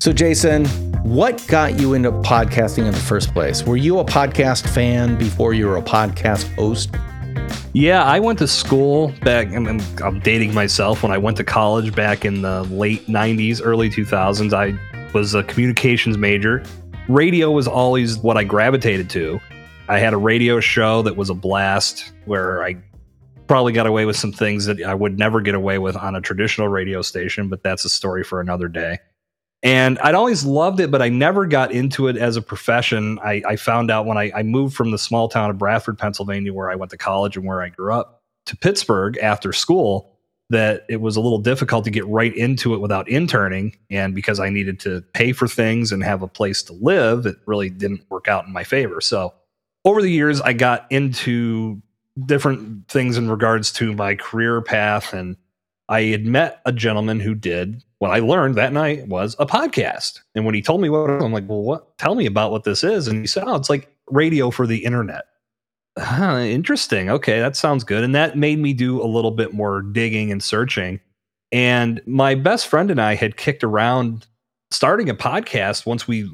So, 0.00 0.14
Jason, 0.14 0.64
what 1.02 1.46
got 1.46 1.78
you 1.78 1.92
into 1.92 2.10
podcasting 2.10 2.86
in 2.86 2.92
the 2.92 3.00
first 3.00 3.34
place? 3.34 3.64
Were 3.64 3.76
you 3.76 3.98
a 3.98 4.04
podcast 4.04 4.66
fan 4.66 5.18
before 5.18 5.52
you 5.52 5.66
were 5.66 5.76
a 5.76 5.82
podcast 5.82 6.50
host? 6.54 6.94
Yeah, 7.74 8.02
I 8.02 8.18
went 8.18 8.38
to 8.38 8.48
school 8.48 9.12
back, 9.20 9.48
and 9.52 9.82
I'm 10.02 10.20
dating 10.20 10.54
myself. 10.54 11.02
When 11.02 11.12
I 11.12 11.18
went 11.18 11.36
to 11.36 11.44
college 11.44 11.94
back 11.94 12.24
in 12.24 12.40
the 12.40 12.62
late 12.62 13.08
90s, 13.08 13.60
early 13.62 13.90
2000s, 13.90 14.54
I 14.54 14.74
was 15.12 15.34
a 15.34 15.42
communications 15.42 16.16
major. 16.16 16.64
Radio 17.10 17.50
was 17.50 17.68
always 17.68 18.16
what 18.16 18.38
I 18.38 18.44
gravitated 18.44 19.10
to. 19.10 19.38
I 19.90 19.98
had 19.98 20.14
a 20.14 20.16
radio 20.16 20.60
show 20.60 21.02
that 21.02 21.18
was 21.18 21.28
a 21.28 21.34
blast 21.34 22.10
where 22.24 22.64
I 22.64 22.78
probably 23.48 23.74
got 23.74 23.86
away 23.86 24.06
with 24.06 24.16
some 24.16 24.32
things 24.32 24.64
that 24.64 24.80
I 24.80 24.94
would 24.94 25.18
never 25.18 25.42
get 25.42 25.54
away 25.54 25.76
with 25.76 25.94
on 25.94 26.16
a 26.16 26.22
traditional 26.22 26.68
radio 26.68 27.02
station, 27.02 27.50
but 27.50 27.62
that's 27.62 27.84
a 27.84 27.90
story 27.90 28.24
for 28.24 28.40
another 28.40 28.66
day. 28.66 28.96
And 29.62 29.98
I'd 29.98 30.14
always 30.14 30.44
loved 30.44 30.80
it, 30.80 30.90
but 30.90 31.02
I 31.02 31.10
never 31.10 31.46
got 31.46 31.70
into 31.70 32.08
it 32.08 32.16
as 32.16 32.36
a 32.36 32.42
profession. 32.42 33.18
I, 33.22 33.42
I 33.46 33.56
found 33.56 33.90
out 33.90 34.06
when 34.06 34.16
I, 34.16 34.32
I, 34.34 34.42
moved 34.42 34.74
from 34.74 34.90
the 34.90 34.96
small 34.96 35.28
town 35.28 35.50
of 35.50 35.58
Bradford, 35.58 35.98
Pennsylvania, 35.98 36.54
where 36.54 36.70
I 36.70 36.76
went 36.76 36.90
to 36.92 36.96
college 36.96 37.36
and 37.36 37.44
where 37.44 37.60
I 37.60 37.68
grew 37.68 37.92
up, 37.92 38.22
to 38.46 38.56
Pittsburgh 38.56 39.18
after 39.18 39.52
school, 39.52 40.16
that 40.48 40.86
it 40.88 41.02
was 41.02 41.16
a 41.16 41.20
little 41.20 41.38
difficult 41.38 41.84
to 41.84 41.90
get 41.90 42.06
right 42.06 42.34
into 42.34 42.72
it 42.72 42.78
without 42.78 43.06
interning. 43.08 43.76
And 43.90 44.14
because 44.14 44.40
I 44.40 44.48
needed 44.48 44.80
to 44.80 45.02
pay 45.12 45.32
for 45.32 45.46
things 45.46 45.92
and 45.92 46.02
have 46.02 46.22
a 46.22 46.28
place 46.28 46.62
to 46.64 46.72
live, 46.72 47.26
it 47.26 47.36
really 47.44 47.68
didn't 47.68 48.08
work 48.08 48.28
out 48.28 48.46
in 48.46 48.52
my 48.52 48.64
favor. 48.64 49.02
So 49.02 49.34
over 49.84 50.00
the 50.00 50.10
years, 50.10 50.40
I 50.40 50.54
got 50.54 50.86
into 50.90 51.82
different 52.26 52.88
things 52.88 53.18
in 53.18 53.30
regards 53.30 53.72
to 53.72 53.92
my 53.92 54.14
career 54.14 54.62
path 54.62 55.12
and 55.12 55.36
I 55.88 56.02
had 56.04 56.24
met 56.24 56.60
a 56.64 56.72
gentleman 56.72 57.18
who 57.18 57.34
did 57.34 57.82
what 58.00 58.10
I 58.10 58.18
learned 58.18 58.54
that 58.56 58.72
night 58.72 59.06
was 59.08 59.36
a 59.38 59.46
podcast. 59.46 60.20
And 60.34 60.46
when 60.46 60.54
he 60.54 60.62
told 60.62 60.80
me 60.80 60.88
what, 60.88 61.10
I'm 61.10 61.32
like, 61.32 61.48
well, 61.48 61.62
what? 61.62 61.96
Tell 61.98 62.14
me 62.14 62.24
about 62.24 62.50
what 62.50 62.64
this 62.64 62.82
is. 62.82 63.06
And 63.06 63.20
he 63.20 63.26
said, 63.26 63.44
oh, 63.46 63.56
it's 63.56 63.70
like 63.70 63.94
radio 64.10 64.50
for 64.50 64.66
the 64.66 64.84
internet. 64.84 65.26
Huh, 65.98 66.38
interesting. 66.38 67.10
Okay, 67.10 67.40
that 67.40 67.56
sounds 67.56 67.84
good. 67.84 68.02
And 68.02 68.14
that 68.14 68.38
made 68.38 68.58
me 68.58 68.72
do 68.72 69.02
a 69.02 69.04
little 69.04 69.30
bit 69.30 69.52
more 69.52 69.82
digging 69.82 70.32
and 70.32 70.42
searching. 70.42 70.98
And 71.52 72.00
my 72.06 72.34
best 72.34 72.68
friend 72.68 72.90
and 72.90 73.02
I 73.02 73.16
had 73.16 73.36
kicked 73.36 73.62
around 73.62 74.26
starting 74.70 75.10
a 75.10 75.14
podcast 75.14 75.84
once 75.84 76.08
we 76.08 76.30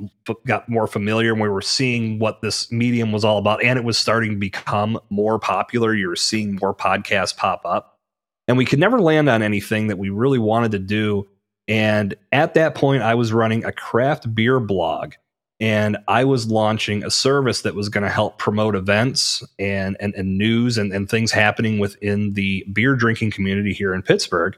got 0.46 0.68
more 0.68 0.86
familiar 0.86 1.32
and 1.32 1.40
we 1.40 1.48
were 1.48 1.62
seeing 1.62 2.20
what 2.20 2.42
this 2.42 2.70
medium 2.70 3.10
was 3.10 3.24
all 3.24 3.38
about. 3.38 3.64
And 3.64 3.76
it 3.76 3.84
was 3.84 3.98
starting 3.98 4.32
to 4.32 4.38
become 4.38 5.00
more 5.10 5.40
popular. 5.40 5.94
You 5.94 6.08
were 6.08 6.16
seeing 6.16 6.58
more 6.60 6.74
podcasts 6.74 7.36
pop 7.36 7.62
up 7.64 7.98
and 8.46 8.56
we 8.56 8.64
could 8.64 8.78
never 8.78 9.00
land 9.00 9.28
on 9.28 9.42
anything 9.42 9.88
that 9.88 9.98
we 9.98 10.10
really 10.10 10.38
wanted 10.38 10.70
to 10.72 10.78
do. 10.78 11.26
And 11.68 12.14
at 12.32 12.54
that 12.54 12.74
point, 12.74 13.02
I 13.02 13.14
was 13.14 13.32
running 13.32 13.64
a 13.64 13.72
craft 13.72 14.34
beer 14.34 14.60
blog 14.60 15.14
and 15.58 15.96
I 16.06 16.24
was 16.24 16.46
launching 16.46 17.02
a 17.02 17.10
service 17.10 17.62
that 17.62 17.74
was 17.74 17.88
going 17.88 18.04
to 18.04 18.10
help 18.10 18.38
promote 18.38 18.76
events 18.76 19.42
and, 19.58 19.96
and, 20.00 20.14
and 20.14 20.36
news 20.36 20.76
and, 20.76 20.92
and 20.92 21.08
things 21.08 21.32
happening 21.32 21.78
within 21.78 22.34
the 22.34 22.64
beer 22.72 22.94
drinking 22.94 23.30
community 23.30 23.72
here 23.72 23.94
in 23.94 24.02
Pittsburgh. 24.02 24.54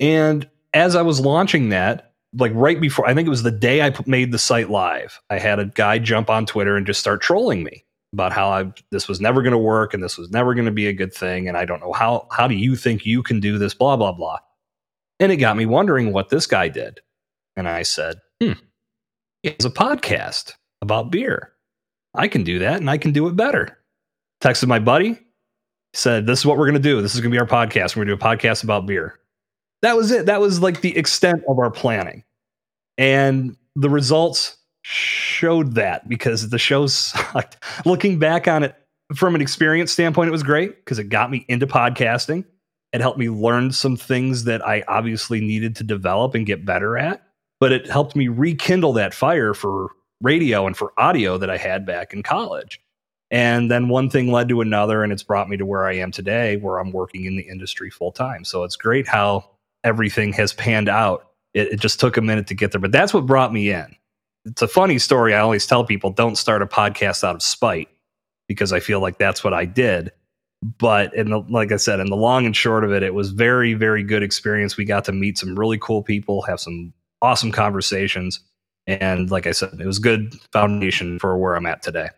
And 0.00 0.48
as 0.74 0.96
I 0.96 1.02
was 1.02 1.20
launching 1.20 1.68
that, 1.70 2.12
like 2.34 2.52
right 2.54 2.80
before, 2.80 3.08
I 3.08 3.14
think 3.14 3.26
it 3.26 3.30
was 3.30 3.44
the 3.44 3.50
day 3.50 3.82
I 3.82 3.94
made 4.04 4.32
the 4.32 4.38
site 4.38 4.68
live, 4.68 5.20
I 5.30 5.38
had 5.38 5.58
a 5.58 5.66
guy 5.66 5.98
jump 5.98 6.28
on 6.28 6.44
Twitter 6.44 6.76
and 6.76 6.86
just 6.86 7.00
start 7.00 7.22
trolling 7.22 7.62
me 7.62 7.84
about 8.12 8.32
how 8.32 8.48
I, 8.48 8.72
this 8.90 9.08
was 9.08 9.20
never 9.20 9.42
going 9.42 9.52
to 9.52 9.58
work 9.58 9.94
and 9.94 10.02
this 10.02 10.18
was 10.18 10.30
never 10.30 10.54
going 10.54 10.66
to 10.66 10.72
be 10.72 10.88
a 10.88 10.92
good 10.92 11.14
thing. 11.14 11.48
And 11.48 11.56
I 11.56 11.64
don't 11.64 11.80
know 11.80 11.92
how, 11.92 12.26
how 12.30 12.48
do 12.48 12.54
you 12.54 12.74
think 12.74 13.06
you 13.06 13.22
can 13.22 13.40
do 13.40 13.58
this? 13.58 13.74
Blah, 13.74 13.96
blah, 13.96 14.12
blah. 14.12 14.38
And 15.18 15.32
it 15.32 15.36
got 15.36 15.56
me 15.56 15.66
wondering 15.66 16.12
what 16.12 16.28
this 16.28 16.46
guy 16.46 16.68
did. 16.68 17.00
And 17.56 17.68
I 17.68 17.82
said, 17.82 18.16
hmm, 18.40 18.52
he 19.42 19.50
has 19.50 19.64
a 19.64 19.70
podcast 19.70 20.52
about 20.82 21.10
beer. 21.10 21.52
I 22.14 22.28
can 22.28 22.44
do 22.44 22.58
that 22.60 22.76
and 22.76 22.90
I 22.90 22.98
can 22.98 23.12
do 23.12 23.26
it 23.28 23.36
better. 23.36 23.78
Texted 24.42 24.68
my 24.68 24.78
buddy, 24.78 25.18
said, 25.94 26.26
This 26.26 26.40
is 26.40 26.46
what 26.46 26.58
we're 26.58 26.66
going 26.66 26.74
to 26.74 26.88
do. 26.88 27.00
This 27.00 27.14
is 27.14 27.20
going 27.20 27.30
to 27.30 27.34
be 27.34 27.40
our 27.40 27.46
podcast. 27.46 27.96
We're 27.96 28.04
going 28.04 28.16
to 28.18 28.22
do 28.22 28.26
a 28.26 28.36
podcast 28.36 28.64
about 28.64 28.86
beer. 28.86 29.18
That 29.82 29.96
was 29.96 30.10
it. 30.10 30.26
That 30.26 30.40
was 30.40 30.60
like 30.60 30.80
the 30.80 30.96
extent 30.96 31.42
of 31.48 31.58
our 31.58 31.70
planning. 31.70 32.24
And 32.98 33.56
the 33.74 33.90
results 33.90 34.56
showed 34.82 35.74
that 35.74 36.08
because 36.08 36.48
the 36.48 36.58
show 36.58 36.86
sucked. 36.86 37.56
Looking 37.84 38.18
back 38.18 38.48
on 38.48 38.62
it 38.62 38.74
from 39.14 39.34
an 39.34 39.40
experience 39.40 39.92
standpoint, 39.92 40.28
it 40.28 40.32
was 40.32 40.42
great 40.42 40.76
because 40.76 40.98
it 40.98 41.04
got 41.04 41.30
me 41.30 41.44
into 41.48 41.66
podcasting. 41.66 42.44
It 42.96 43.00
helped 43.00 43.18
me 43.18 43.28
learn 43.28 43.70
some 43.70 43.96
things 43.96 44.44
that 44.44 44.66
I 44.66 44.82
obviously 44.88 45.40
needed 45.40 45.76
to 45.76 45.84
develop 45.84 46.34
and 46.34 46.44
get 46.44 46.64
better 46.64 46.98
at. 46.98 47.22
But 47.60 47.72
it 47.72 47.88
helped 47.88 48.16
me 48.16 48.28
rekindle 48.28 48.94
that 48.94 49.14
fire 49.14 49.54
for 49.54 49.90
radio 50.20 50.66
and 50.66 50.76
for 50.76 50.92
audio 50.98 51.38
that 51.38 51.48
I 51.48 51.56
had 51.56 51.86
back 51.86 52.12
in 52.12 52.22
college. 52.22 52.80
And 53.30 53.70
then 53.70 53.88
one 53.88 54.10
thing 54.10 54.32
led 54.32 54.48
to 54.48 54.60
another, 54.60 55.02
and 55.02 55.12
it's 55.12 55.22
brought 55.22 55.48
me 55.48 55.56
to 55.56 55.66
where 55.66 55.86
I 55.86 55.94
am 55.94 56.10
today, 56.10 56.56
where 56.56 56.78
I'm 56.78 56.92
working 56.92 57.24
in 57.24 57.36
the 57.36 57.48
industry 57.48 57.90
full 57.90 58.12
time. 58.12 58.44
So 58.44 58.64
it's 58.64 58.76
great 58.76 59.06
how 59.06 59.50
everything 59.84 60.32
has 60.34 60.52
panned 60.52 60.88
out. 60.88 61.30
It, 61.54 61.72
it 61.72 61.80
just 61.80 62.00
took 62.00 62.16
a 62.16 62.22
minute 62.22 62.48
to 62.48 62.54
get 62.54 62.72
there, 62.72 62.80
but 62.80 62.92
that's 62.92 63.14
what 63.14 63.26
brought 63.26 63.52
me 63.52 63.70
in 63.70 63.96
it's 64.46 64.62
a 64.62 64.68
funny 64.68 64.98
story. 64.98 65.34
I 65.34 65.40
always 65.40 65.66
tell 65.66 65.84
people 65.84 66.10
don't 66.10 66.36
start 66.36 66.62
a 66.62 66.66
podcast 66.66 67.24
out 67.24 67.34
of 67.34 67.42
spite 67.42 67.88
because 68.46 68.72
I 68.72 68.80
feel 68.80 69.00
like 69.00 69.18
that's 69.18 69.42
what 69.42 69.52
I 69.52 69.64
did. 69.64 70.12
But 70.62 71.14
in 71.14 71.30
the, 71.30 71.38
like 71.48 71.70
I 71.70 71.76
said, 71.76 72.00
in 72.00 72.08
the 72.08 72.16
long 72.16 72.46
and 72.46 72.56
short 72.56 72.84
of 72.84 72.92
it, 72.92 73.02
it 73.02 73.14
was 73.14 73.30
very, 73.30 73.74
very 73.74 74.02
good 74.02 74.22
experience. 74.22 74.76
We 74.76 74.84
got 74.84 75.04
to 75.04 75.12
meet 75.12 75.38
some 75.38 75.58
really 75.58 75.78
cool 75.78 76.02
people, 76.02 76.42
have 76.42 76.60
some 76.60 76.92
awesome 77.22 77.52
conversations. 77.52 78.40
And 78.86 79.30
like 79.30 79.46
I 79.46 79.52
said, 79.52 79.80
it 79.80 79.86
was 79.86 79.98
good 79.98 80.34
foundation 80.52 81.18
for 81.18 81.36
where 81.36 81.54
I'm 81.54 81.66
at 81.66 81.82
today. 81.82 82.08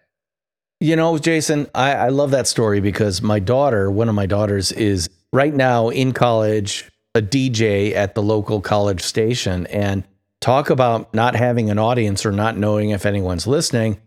You 0.80 0.94
know, 0.94 1.18
Jason, 1.18 1.68
I, 1.74 1.92
I 1.94 2.08
love 2.08 2.30
that 2.30 2.46
story 2.46 2.80
because 2.80 3.20
my 3.20 3.40
daughter, 3.40 3.90
one 3.90 4.08
of 4.08 4.14
my 4.14 4.26
daughters, 4.26 4.70
is 4.70 5.08
right 5.32 5.52
now 5.52 5.88
in 5.88 6.12
college, 6.12 6.88
a 7.14 7.22
DJ 7.22 7.94
at 7.94 8.14
the 8.14 8.22
local 8.22 8.60
college 8.60 9.00
station. 9.00 9.66
And 9.66 10.04
talk 10.40 10.70
about 10.70 11.12
not 11.12 11.34
having 11.34 11.70
an 11.70 11.78
audience 11.78 12.24
or 12.24 12.32
not 12.32 12.56
knowing 12.56 12.90
if 12.90 13.06
anyone's 13.06 13.46
listening. 13.46 14.00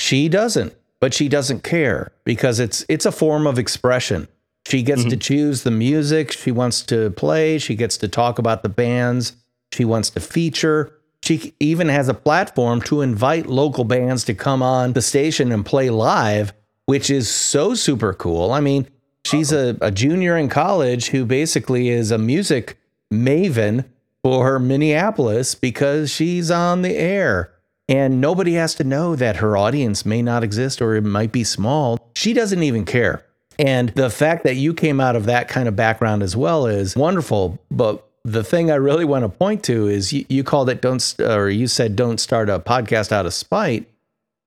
She 0.00 0.28
doesn't, 0.28 0.74
but 1.00 1.14
she 1.14 1.28
doesn't 1.28 1.62
care 1.62 2.12
because 2.24 2.60
it's 2.60 2.84
it's 2.88 3.06
a 3.06 3.12
form 3.12 3.46
of 3.46 3.58
expression. 3.58 4.28
She 4.66 4.82
gets 4.82 5.02
mm-hmm. 5.02 5.10
to 5.10 5.16
choose 5.16 5.62
the 5.62 5.70
music 5.70 6.32
she 6.32 6.50
wants 6.50 6.82
to 6.82 7.10
play, 7.10 7.58
she 7.58 7.74
gets 7.74 7.96
to 7.98 8.08
talk 8.08 8.38
about 8.38 8.62
the 8.62 8.68
bands 8.68 9.36
she 9.72 9.84
wants 9.84 10.10
to 10.10 10.20
feature. 10.20 10.92
She 11.22 11.54
even 11.60 11.88
has 11.88 12.08
a 12.08 12.14
platform 12.14 12.80
to 12.82 13.02
invite 13.02 13.46
local 13.46 13.84
bands 13.84 14.24
to 14.24 14.34
come 14.34 14.62
on 14.62 14.92
the 14.92 15.02
station 15.02 15.52
and 15.52 15.66
play 15.66 15.90
live, 15.90 16.52
which 16.86 17.10
is 17.10 17.28
so 17.28 17.74
super 17.74 18.14
cool. 18.14 18.52
I 18.52 18.60
mean, 18.60 18.86
she's 19.24 19.52
a, 19.52 19.76
a 19.80 19.90
junior 19.90 20.36
in 20.36 20.48
college 20.48 21.08
who 21.08 21.24
basically 21.24 21.88
is 21.88 22.10
a 22.10 22.18
music 22.18 22.78
maven 23.12 23.84
for 24.22 24.58
Minneapolis 24.58 25.54
because 25.54 26.10
she's 26.10 26.50
on 26.50 26.82
the 26.82 26.96
air. 26.96 27.52
And 27.88 28.20
nobody 28.20 28.54
has 28.54 28.74
to 28.76 28.84
know 28.84 29.16
that 29.16 29.36
her 29.36 29.56
audience 29.56 30.04
may 30.04 30.20
not 30.20 30.44
exist 30.44 30.82
or 30.82 30.94
it 30.94 31.04
might 31.04 31.32
be 31.32 31.44
small. 31.44 32.10
She 32.14 32.34
doesn't 32.34 32.62
even 32.62 32.84
care. 32.84 33.24
And 33.58 33.88
the 33.90 34.10
fact 34.10 34.44
that 34.44 34.56
you 34.56 34.74
came 34.74 35.00
out 35.00 35.16
of 35.16 35.24
that 35.26 35.48
kind 35.48 35.66
of 35.66 35.74
background 35.74 36.22
as 36.22 36.36
well 36.36 36.66
is 36.66 36.94
wonderful. 36.94 37.58
But 37.70 38.06
the 38.24 38.44
thing 38.44 38.70
I 38.70 38.76
really 38.76 39.04
want 39.04 39.24
to 39.24 39.28
point 39.28 39.64
to 39.64 39.88
is 39.88 40.12
you, 40.12 40.26
you 40.28 40.44
called 40.44 40.68
it 40.68 40.82
don't, 40.82 41.14
or 41.20 41.48
you 41.48 41.66
said 41.66 41.96
don't 41.96 42.18
start 42.18 42.50
a 42.50 42.60
podcast 42.60 43.10
out 43.10 43.26
of 43.26 43.34
spite. 43.34 43.88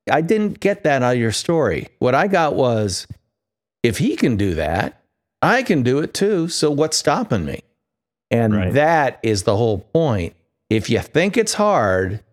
I 0.10 0.22
didn't 0.22 0.60
get 0.60 0.84
that 0.84 1.04
out 1.04 1.14
of 1.14 1.20
your 1.20 1.32
story. 1.32 1.88
What 2.00 2.16
I 2.16 2.28
got 2.28 2.56
was 2.56 3.08
if 3.84 3.98
he 3.98 4.16
can 4.16 4.38
do 4.38 4.54
that, 4.56 5.02
I 5.42 5.64
can 5.64 5.84
do 5.84 6.00
it 6.00 6.14
too. 6.14 6.48
So 6.48 6.70
what's 6.72 6.98
stopping 6.98 7.46
me? 7.46 7.64
And 8.30 8.56
right. 8.56 8.74
that 8.74 9.20
is 9.24 9.44
the 9.44 9.58
whole 9.58 9.80
point. 9.80 10.36
If 10.70 10.90
you 10.90 11.00
think 11.00 11.36
it's 11.36 11.56
hard, 11.56 12.24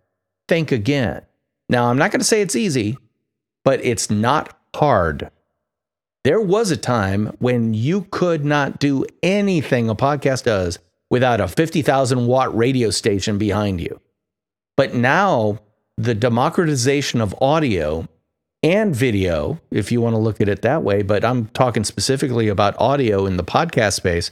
think 0.49 0.73
again. 0.73 1.23
Now, 1.69 1.91
I'm 1.91 1.99
not 1.99 2.11
going 2.11 2.21
to 2.21 2.27
say 2.27 2.41
it's 2.41 2.57
easy, 2.57 2.99
but 3.65 3.85
it's 3.85 4.11
not 4.11 4.59
hard. 4.75 5.31
There 6.25 6.41
was 6.41 6.71
a 6.71 6.77
time 6.77 7.37
when 7.39 7.75
you 7.75 8.03
could 8.11 8.45
not 8.45 8.81
do 8.81 9.05
anything 9.23 9.89
a 9.89 9.95
podcast 9.95 10.45
does 10.45 10.79
without 11.11 11.41
a 11.41 11.49
50,000 11.49 12.27
watt 12.27 12.55
radio 12.57 12.91
station 12.91 13.39
behind 13.39 13.81
you. 13.81 14.01
But 14.77 14.95
now, 14.95 15.61
the 15.97 16.15
democratization 16.15 17.21
of 17.21 17.35
audio 17.41 18.09
and 18.63 18.95
video, 18.95 19.61
if 19.71 19.93
you 19.93 20.01
want 20.01 20.15
to 20.15 20.19
look 20.19 20.41
at 20.41 20.49
it 20.49 20.63
that 20.63 20.83
way, 20.83 21.03
but 21.03 21.25
I'm 21.25 21.47
talking 21.49 21.85
specifically 21.85 22.49
about 22.49 22.81
audio 22.81 23.27
in 23.27 23.37
the 23.37 23.45
podcast 23.45 23.95
space, 23.95 24.31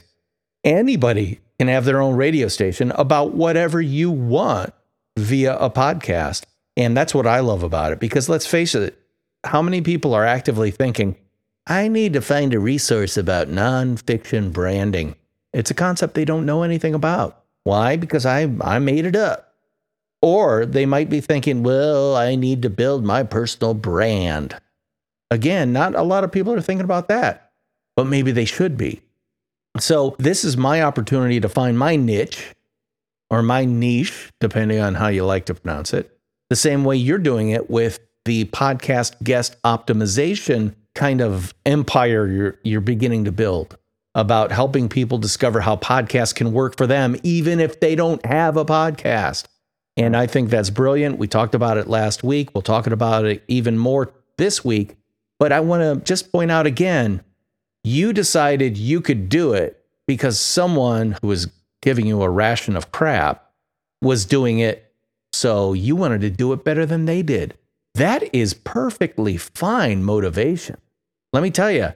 anybody 0.63 1.39
can 1.59 1.67
have 1.67 1.85
their 1.85 2.01
own 2.01 2.15
radio 2.15 2.47
station 2.47 2.91
about 2.91 3.33
whatever 3.33 3.81
you 3.81 4.11
want 4.11 4.73
via 5.17 5.57
a 5.57 5.69
podcast. 5.69 6.43
And 6.75 6.95
that's 6.95 7.15
what 7.15 7.27
I 7.27 7.39
love 7.39 7.63
about 7.63 7.91
it 7.91 7.99
because 7.99 8.29
let's 8.29 8.45
face 8.45 8.75
it, 8.75 8.97
how 9.43 9.61
many 9.61 9.81
people 9.81 10.13
are 10.13 10.25
actively 10.25 10.71
thinking, 10.71 11.15
I 11.65 11.87
need 11.87 12.13
to 12.13 12.21
find 12.21 12.53
a 12.53 12.59
resource 12.59 13.17
about 13.17 13.47
nonfiction 13.47 14.53
branding? 14.53 15.15
It's 15.53 15.71
a 15.71 15.75
concept 15.75 16.13
they 16.13 16.25
don't 16.25 16.45
know 16.45 16.63
anything 16.63 16.93
about. 16.93 17.43
Why? 17.63 17.95
Because 17.95 18.25
I, 18.25 18.51
I 18.61 18.79
made 18.79 19.05
it 19.05 19.15
up. 19.15 19.53
Or 20.21 20.65
they 20.65 20.85
might 20.85 21.09
be 21.09 21.19
thinking, 21.19 21.63
well, 21.63 22.15
I 22.15 22.35
need 22.35 22.61
to 22.61 22.69
build 22.69 23.03
my 23.03 23.23
personal 23.23 23.73
brand. 23.73 24.55
Again, 25.29 25.73
not 25.73 25.95
a 25.95 26.03
lot 26.03 26.23
of 26.23 26.31
people 26.31 26.53
are 26.53 26.61
thinking 26.61 26.85
about 26.85 27.07
that, 27.09 27.51
but 27.95 28.07
maybe 28.07 28.31
they 28.31 28.45
should 28.45 28.77
be. 28.77 29.01
So, 29.79 30.15
this 30.17 30.43
is 30.43 30.57
my 30.57 30.81
opportunity 30.81 31.39
to 31.39 31.49
find 31.49 31.77
my 31.77 31.97
niche 31.97 32.55
or 33.29 33.41
my 33.41 33.65
niche, 33.65 34.31
depending 34.39 34.79
on 34.79 34.95
how 34.95 35.07
you 35.07 35.25
like 35.25 35.45
to 35.45 35.53
pronounce 35.53 35.93
it, 35.93 36.17
the 36.49 36.55
same 36.55 36.83
way 36.83 36.95
you're 36.95 37.17
doing 37.17 37.49
it 37.49 37.69
with 37.69 37.99
the 38.25 38.45
podcast 38.45 39.21
guest 39.23 39.55
optimization 39.63 40.75
kind 40.95 41.21
of 41.21 41.53
empire 41.65 42.27
you're, 42.27 42.59
you're 42.63 42.81
beginning 42.81 43.25
to 43.25 43.31
build 43.31 43.77
about 44.15 44.51
helping 44.51 44.89
people 44.89 45.17
discover 45.19 45.61
how 45.61 45.75
podcasts 45.75 46.33
can 46.33 46.51
work 46.51 46.75
for 46.75 46.87
them, 46.87 47.15
even 47.21 47.59
if 47.59 47.79
they 47.79 47.95
don't 47.95 48.25
have 48.25 48.57
a 48.57 48.65
podcast. 48.65 49.45
And 49.95 50.17
I 50.17 50.25
think 50.25 50.49
that's 50.49 50.71
brilliant. 50.71 51.17
We 51.17 51.27
talked 51.27 51.53
about 51.53 51.77
it 51.77 51.87
last 51.87 52.23
week. 52.23 52.49
We'll 52.53 52.63
talk 52.63 52.87
about 52.87 53.25
it 53.25 53.43
even 53.47 53.77
more 53.77 54.11
this 54.37 54.65
week. 54.65 54.95
But 55.39 55.51
I 55.51 55.59
want 55.59 55.81
to 55.81 56.03
just 56.03 56.31
point 56.31 56.51
out 56.51 56.65
again 56.65 57.23
you 57.83 58.11
decided 58.11 58.77
you 58.77 59.01
could 59.01 59.29
do 59.29 59.53
it 59.53 59.81
because 60.07 60.39
someone 60.39 61.15
who 61.21 61.27
was 61.27 61.47
giving 61.87 62.05
you 62.05 62.21
a 62.21 62.29
ration 62.29 62.75
of 62.75 62.91
crap 62.91 63.49
was 64.01 64.25
doing 64.25 64.59
it. 64.59 64.91
So 65.31 65.71
you 65.71 65.95
wanted 65.95 66.19
to 66.19 66.29
do 66.29 66.51
it 66.51 66.65
better 66.65 66.85
than 66.85 67.05
they 67.05 67.21
did. 67.21 67.57
That 67.95 68.35
is 68.35 68.53
perfectly 68.53 69.37
fine 69.37 70.03
motivation. 70.03 70.75
Let 71.31 71.43
me 71.43 71.49
tell 71.49 71.71
you, 71.71 71.93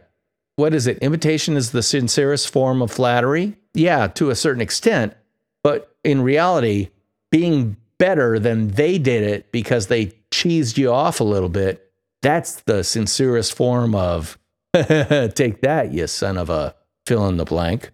what 0.55 0.73
is 0.73 0.87
it? 0.87 0.99
Imitation 0.99 1.57
is 1.57 1.71
the 1.71 1.83
sincerest 1.83 2.53
form 2.53 2.81
of 2.81 2.89
flattery. 2.89 3.57
Yeah, 3.73 4.07
to 4.07 4.29
a 4.29 4.35
certain 4.35 4.61
extent. 4.61 5.13
But 5.61 5.93
in 6.05 6.21
reality, 6.21 6.91
being 7.29 7.75
better 7.97 8.39
than 8.39 8.69
they 8.69 8.97
did 8.97 9.23
it 9.23 9.51
because 9.51 9.87
they 9.87 10.13
cheesed 10.31 10.77
you 10.77 10.89
off 10.89 11.19
a 11.19 11.25
little 11.25 11.49
bit, 11.49 11.91
that's 12.21 12.61
the 12.61 12.85
sincerest 12.85 13.53
form 13.53 13.93
of 13.93 14.39
take 14.73 15.59
that, 15.59 15.91
you 15.91 16.07
son 16.07 16.37
of 16.37 16.49
a 16.49 16.75
fill 17.05 17.27
in 17.27 17.35
the 17.35 17.43
blank. 17.43 17.91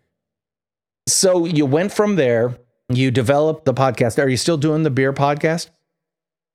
So 1.07 1.45
you 1.45 1.65
went 1.65 1.93
from 1.93 2.15
there, 2.15 2.57
you 2.89 3.11
developed 3.11 3.65
the 3.65 3.73
podcast. 3.73 4.21
Are 4.21 4.27
you 4.27 4.37
still 4.37 4.57
doing 4.57 4.83
the 4.83 4.89
beer 4.89 5.13
podcast? 5.13 5.69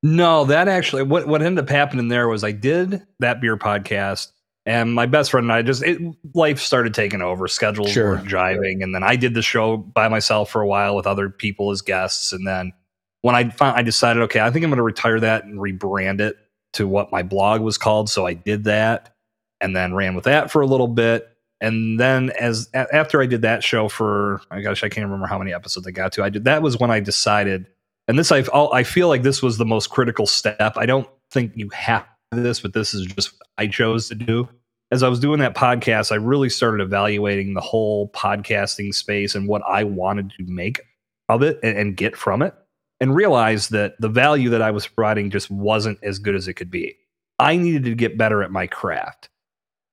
No, 0.02 0.44
that 0.44 0.68
actually 0.68 1.04
what 1.04 1.26
what 1.26 1.42
ended 1.42 1.64
up 1.64 1.70
happening 1.70 2.08
there 2.08 2.28
was 2.28 2.44
I 2.44 2.52
did 2.52 3.02
that 3.20 3.40
beer 3.40 3.56
podcast 3.56 4.32
and 4.66 4.94
my 4.94 5.06
best 5.06 5.30
friend 5.30 5.44
and 5.44 5.52
I 5.52 5.62
just 5.62 5.82
it, 5.82 6.00
life 6.34 6.60
started 6.60 6.94
taking 6.94 7.22
over, 7.22 7.48
schedules 7.48 7.90
sure. 7.90 8.10
were 8.10 8.16
driving, 8.16 8.82
and 8.82 8.94
then 8.94 9.02
I 9.02 9.16
did 9.16 9.34
the 9.34 9.42
show 9.42 9.76
by 9.76 10.08
myself 10.08 10.50
for 10.50 10.60
a 10.60 10.66
while 10.66 10.96
with 10.96 11.06
other 11.06 11.30
people 11.30 11.70
as 11.70 11.82
guests, 11.82 12.32
and 12.32 12.46
then 12.46 12.72
when 13.22 13.34
I 13.34 13.50
found, 13.50 13.76
I 13.76 13.82
decided, 13.82 14.22
okay, 14.24 14.40
I 14.40 14.50
think 14.50 14.64
I'm 14.64 14.70
going 14.70 14.78
to 14.78 14.82
retire 14.82 15.20
that 15.20 15.44
and 15.44 15.58
rebrand 15.58 16.20
it 16.20 16.36
to 16.74 16.88
what 16.88 17.12
my 17.12 17.22
blog 17.22 17.60
was 17.60 17.78
called. 17.78 18.10
So 18.10 18.26
I 18.26 18.34
did 18.34 18.64
that, 18.64 19.14
and 19.60 19.74
then 19.74 19.94
ran 19.94 20.14
with 20.14 20.24
that 20.24 20.50
for 20.50 20.62
a 20.62 20.66
little 20.66 20.88
bit, 20.88 21.28
and 21.62 21.98
then 21.98 22.30
as 22.30 22.68
after 22.74 23.22
I 23.22 23.26
did 23.26 23.42
that 23.42 23.62
show 23.62 23.88
for, 23.88 24.42
I 24.50 24.60
gosh, 24.60 24.82
I 24.82 24.88
can't 24.88 25.06
remember 25.06 25.28
how 25.28 25.38
many 25.38 25.54
episodes 25.54 25.86
I 25.86 25.92
got 25.92 26.12
to. 26.14 26.24
I 26.24 26.28
did 26.28 26.44
that 26.44 26.60
was 26.60 26.76
when 26.76 26.90
I 26.90 26.98
decided, 26.98 27.66
and 28.08 28.18
this 28.18 28.32
I 28.32 28.40
I 28.72 28.82
feel 28.82 29.06
like 29.06 29.22
this 29.22 29.42
was 29.42 29.58
the 29.58 29.64
most 29.64 29.88
critical 29.88 30.26
step. 30.26 30.74
I 30.76 30.86
don't 30.86 31.08
think 31.30 31.52
you 31.54 31.68
have 31.68 32.04
this, 32.32 32.58
but 32.58 32.74
this 32.74 32.94
is 32.94 33.06
just 33.06 33.34
I 33.58 33.68
chose 33.68 34.08
to 34.08 34.16
do. 34.16 34.48
As 34.90 35.04
I 35.04 35.08
was 35.08 35.20
doing 35.20 35.38
that 35.38 35.54
podcast, 35.54 36.10
I 36.10 36.16
really 36.16 36.48
started 36.48 36.82
evaluating 36.82 37.54
the 37.54 37.60
whole 37.60 38.10
podcasting 38.10 38.92
space 38.92 39.36
and 39.36 39.48
what 39.48 39.62
I 39.66 39.84
wanted 39.84 40.32
to 40.38 40.44
make 40.44 40.80
of 41.28 41.42
it 41.42 41.60
and, 41.62 41.78
and 41.78 41.96
get 41.96 42.16
from 42.16 42.42
it, 42.42 42.54
and 43.00 43.14
realized 43.14 43.70
that 43.70 43.94
the 44.00 44.08
value 44.08 44.50
that 44.50 44.62
I 44.62 44.72
was 44.72 44.88
providing 44.88 45.30
just 45.30 45.48
wasn't 45.48 46.00
as 46.02 46.18
good 46.18 46.34
as 46.34 46.48
it 46.48 46.54
could 46.54 46.72
be. 46.72 46.96
I 47.38 47.56
needed 47.56 47.84
to 47.84 47.94
get 47.94 48.18
better 48.18 48.42
at 48.42 48.50
my 48.50 48.66
craft. 48.66 49.28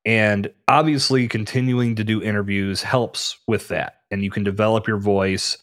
And 0.06 0.52
obviously, 0.68 1.28
continuing 1.28 1.96
to 1.96 2.04
do 2.04 2.22
interviews 2.22 2.82
helps 2.82 3.38
with 3.48 3.68
that. 3.68 4.02
And 4.12 4.24
you 4.24 4.32
can 4.32 4.44
develop 4.44 4.88
your 4.88 4.98
voice 4.98 5.58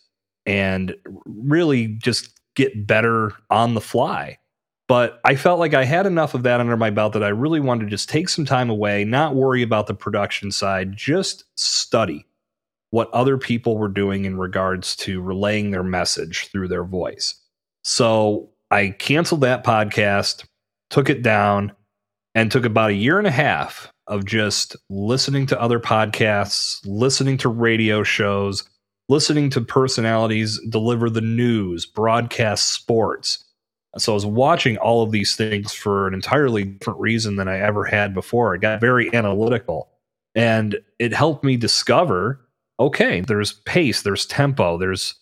and 0.45 0.95
really 1.25 1.89
just 1.89 2.39
get 2.55 2.87
better 2.87 3.33
on 3.51 3.75
the 3.75 3.81
fly. 3.81 4.39
But 4.89 5.21
I 5.25 5.35
felt 5.35 5.59
like 5.59 5.75
I 5.75 5.85
had 5.85 6.07
enough 6.07 6.35
of 6.35 6.45
that 6.45 6.61
under 6.61 6.77
my 6.77 6.91
belt 6.91 7.13
that 7.15 7.25
I 7.25 7.29
really 7.29 7.59
wanted 7.59 7.85
to 7.85 7.91
just 7.91 8.09
take 8.09 8.29
some 8.29 8.45
time 8.45 8.71
away, 8.71 9.05
not 9.05 9.35
worry 9.35 9.63
about 9.63 9.89
the 9.89 9.95
production 9.95 10.53
side, 10.53 10.97
just 10.97 11.45
study 11.57 12.25
what 12.91 13.11
other 13.11 13.37
people 13.37 13.77
were 13.77 13.89
doing 13.89 14.25
in 14.25 14.39
regards 14.39 14.95
to 14.97 15.21
relaying 15.21 15.73
their 15.73 15.83
message 15.83 16.49
through 16.53 16.69
their 16.69 16.85
voice. 16.85 17.35
So 17.83 18.51
I 18.71 18.91
canceled 18.91 19.41
that 19.41 19.65
podcast, 19.65 20.45
took 20.91 21.11
it 21.11 21.23
down, 21.23 21.73
and 22.35 22.53
took 22.53 22.65
about 22.65 22.91
a 22.91 22.95
year 22.95 23.19
and 23.19 23.27
a 23.27 23.33
half 23.33 23.91
of 24.09 24.25
just 24.25 24.77
listening 24.89 25.47
to 25.47 25.61
other 25.61 25.81
podcasts, 25.81 26.81
listening 26.85 27.37
to 27.39 27.49
radio 27.49 28.03
shows, 28.03 28.69
listening 29.09 29.51
to 29.51 29.61
personalities 29.61 30.61
deliver 30.69 31.11
the 31.11 31.21
news, 31.21 31.87
broadcast 31.87 32.71
sports. 32.71 33.45
So 33.99 34.13
I 34.13 34.15
was 34.15 34.27
watching 34.27 34.77
all 34.77 35.03
of 35.03 35.11
these 35.11 35.37
things 35.37 35.73
for 35.73 36.07
an 36.07 36.15
entirely 36.15 36.65
different 36.65 37.01
reason 37.01 37.37
than 37.37 37.49
I 37.49 37.59
ever 37.59 37.85
had 37.85 38.15
before. 38.15 38.55
I 38.55 38.59
got 38.59 38.81
very 38.81 39.13
analytical 39.15 39.89
and 40.35 40.79
it 40.99 41.15
helped 41.15 41.45
me 41.45 41.57
discover 41.57 42.41
okay, 42.79 43.23
there's 43.23 43.55
pace, 43.65 44.03
there's 44.03 44.27
tempo, 44.27 44.77
there's 44.77 45.15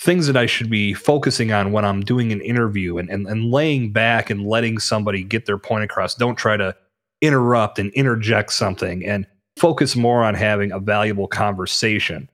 things 0.00 0.26
that 0.26 0.36
I 0.36 0.46
should 0.46 0.70
be 0.70 0.94
focusing 0.94 1.52
on 1.52 1.70
when 1.70 1.84
I'm 1.84 2.00
doing 2.00 2.32
an 2.32 2.40
interview 2.40 2.96
and, 2.98 3.08
and, 3.10 3.26
and 3.26 3.50
laying 3.50 3.92
back 3.92 4.30
and 4.30 4.46
letting 4.46 4.78
somebody 4.78 5.22
get 5.22 5.46
their 5.46 5.58
point 5.58 5.84
across. 5.84 6.14
Don't 6.14 6.36
try 6.36 6.56
to 6.56 6.74
interrupt 7.24 7.78
and 7.78 7.92
interject 7.92 8.52
something 8.52 9.04
and 9.04 9.26
focus 9.56 9.96
more 9.96 10.22
on 10.22 10.34
having 10.34 10.72
a 10.72 10.78
valuable 10.78 11.26
conversation 11.26 12.28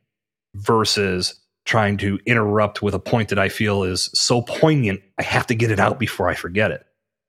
versus 0.54 1.34
trying 1.64 1.96
to 1.98 2.18
interrupt 2.26 2.82
with 2.82 2.94
a 2.94 2.98
point 2.98 3.28
that 3.28 3.38
I 3.38 3.48
feel 3.48 3.84
is 3.84 4.10
so 4.14 4.42
poignant, 4.42 5.00
I 5.18 5.22
have 5.22 5.46
to 5.48 5.54
get 5.54 5.70
it 5.70 5.78
out 5.78 5.98
before 5.98 6.28
I 6.28 6.34
forget 6.34 6.70
it. 6.70 6.84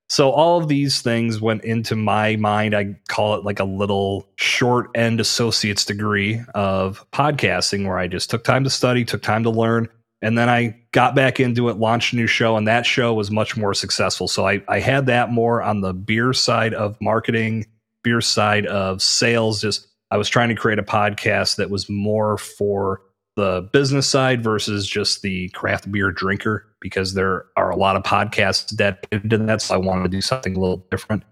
So, 0.10 0.32
all 0.32 0.60
of 0.60 0.68
these 0.68 1.02
things 1.02 1.40
went 1.40 1.64
into 1.64 1.96
my 1.96 2.36
mind. 2.36 2.76
I 2.76 2.98
call 3.08 3.36
it 3.36 3.46
like 3.46 3.60
a 3.60 3.66
little 3.66 4.28
short 4.36 4.90
end 4.94 5.22
associate's 5.22 5.86
degree 5.86 6.42
of 6.54 7.06
podcasting 7.12 7.88
where 7.88 7.98
I 7.98 8.08
just 8.08 8.30
took 8.30 8.44
time 8.44 8.66
to 8.66 8.70
study, 8.70 9.06
took 9.06 9.22
time 9.22 9.44
to 9.44 9.50
learn, 9.50 9.88
and 10.22 10.38
then 10.38 10.50
I 10.50 10.78
got 10.92 11.16
back 11.16 11.40
into 11.40 11.70
it, 11.70 11.78
launched 11.78 12.14
a 12.14 12.16
new 12.16 12.28
show, 12.28 12.56
and 12.56 12.68
that 12.68 12.86
show 12.86 13.14
was 13.14 13.32
much 13.32 13.58
more 13.58 13.74
successful. 13.74 14.28
So 14.28 14.48
I, 14.48 14.62
I 14.68 14.80
had 14.80 15.08
that 15.08 15.32
more 15.32 15.62
on 15.64 15.82
the 15.82 15.94
beer 15.94 16.34
side 16.34 16.74
of 16.74 16.96
marketing, 17.02 17.66
beer 18.04 18.22
side 18.22 18.68
of 18.68 19.02
sales. 19.02 19.62
Just 19.62 19.88
I 20.12 20.18
was 20.18 20.30
trying 20.30 20.50
to 20.50 20.56
create 20.56 20.80
a 20.80 20.84
podcast 20.84 21.56
that 21.56 21.70
was 21.70 21.90
more 21.90 22.38
for 22.38 23.02
the 23.36 23.68
business 23.72 24.08
side 24.08 24.44
versus 24.44 24.86
just 24.86 25.22
the 25.22 25.50
craft 25.50 25.92
beer 25.92 26.12
drinker 26.12 26.68
because 26.82 27.14
there 27.14 27.46
are 27.56 27.70
a 27.70 27.76
lot 27.76 27.96
of 27.96 28.04
podcasts 28.04 28.76
dedicated 28.76 29.30
to 29.30 29.38
that. 29.38 29.62
So 29.62 29.76
I 29.76 29.78
wanted 29.78 30.04
to 30.04 30.10
do 30.10 30.22
something 30.22 30.56
a 30.56 30.60
little 30.60 30.86
different. 30.92 31.24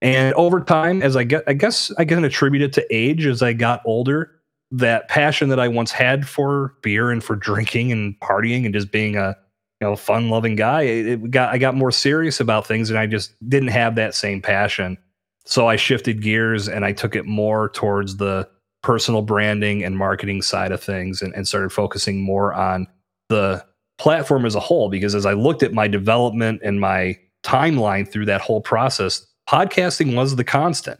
And 0.00 0.34
over 0.34 0.60
time, 0.60 1.02
as 1.02 1.16
I 1.16 1.24
get, 1.24 1.44
I 1.46 1.52
guess 1.52 1.92
I 1.98 2.04
can 2.04 2.24
attribute 2.24 2.62
it 2.62 2.72
to 2.74 2.86
age. 2.90 3.26
As 3.26 3.42
I 3.42 3.52
got 3.52 3.80
older, 3.86 4.32
that 4.70 5.08
passion 5.08 5.48
that 5.50 5.60
I 5.60 5.68
once 5.68 5.92
had 5.92 6.26
for 6.26 6.74
beer 6.82 7.10
and 7.10 7.22
for 7.22 7.36
drinking 7.36 7.92
and 7.92 8.18
partying 8.20 8.64
and 8.64 8.74
just 8.74 8.90
being 8.90 9.16
a 9.16 9.36
you 9.80 9.88
know 9.88 9.96
fun 9.96 10.30
loving 10.30 10.56
guy, 10.56 10.82
it, 10.82 11.06
it 11.06 11.30
got 11.30 11.52
I 11.52 11.58
got 11.58 11.74
more 11.74 11.92
serious 11.92 12.40
about 12.40 12.66
things 12.66 12.90
and 12.90 12.98
I 12.98 13.06
just 13.06 13.32
didn't 13.48 13.68
have 13.68 13.94
that 13.96 14.14
same 14.14 14.40
passion. 14.42 14.98
So 15.46 15.68
I 15.68 15.76
shifted 15.76 16.22
gears 16.22 16.68
and 16.68 16.84
I 16.84 16.92
took 16.92 17.14
it 17.14 17.26
more 17.26 17.68
towards 17.70 18.16
the 18.16 18.48
personal 18.82 19.22
branding 19.22 19.82
and 19.84 19.96
marketing 19.96 20.42
side 20.42 20.72
of 20.72 20.82
things 20.82 21.22
and, 21.22 21.34
and 21.34 21.46
started 21.46 21.70
focusing 21.70 22.20
more 22.20 22.52
on 22.54 22.86
the 23.28 23.64
platform 23.98 24.44
as 24.44 24.54
a 24.54 24.60
whole. 24.60 24.88
Because 24.88 25.14
as 25.14 25.26
I 25.26 25.32
looked 25.32 25.62
at 25.62 25.72
my 25.72 25.88
development 25.88 26.60
and 26.64 26.80
my 26.80 27.18
timeline 27.42 28.08
through 28.10 28.26
that 28.26 28.40
whole 28.40 28.60
process, 28.60 29.26
podcasting 29.48 30.14
was 30.14 30.36
the 30.36 30.44
constant. 30.44 30.98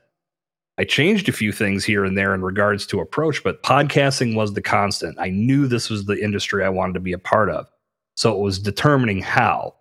I 0.76 0.84
changed 0.84 1.28
a 1.28 1.32
few 1.32 1.52
things 1.52 1.84
here 1.84 2.04
and 2.04 2.18
there 2.18 2.34
in 2.34 2.42
regards 2.42 2.84
to 2.88 3.00
approach, 3.00 3.44
but 3.44 3.62
podcasting 3.62 4.34
was 4.34 4.54
the 4.54 4.62
constant. 4.62 5.16
I 5.20 5.30
knew 5.30 5.68
this 5.68 5.88
was 5.88 6.06
the 6.06 6.20
industry 6.20 6.64
I 6.64 6.68
wanted 6.68 6.94
to 6.94 7.00
be 7.00 7.12
a 7.12 7.18
part 7.18 7.48
of. 7.48 7.70
So 8.16 8.34
it 8.34 8.40
was 8.40 8.58
determining 8.58 9.20
how. 9.20 9.74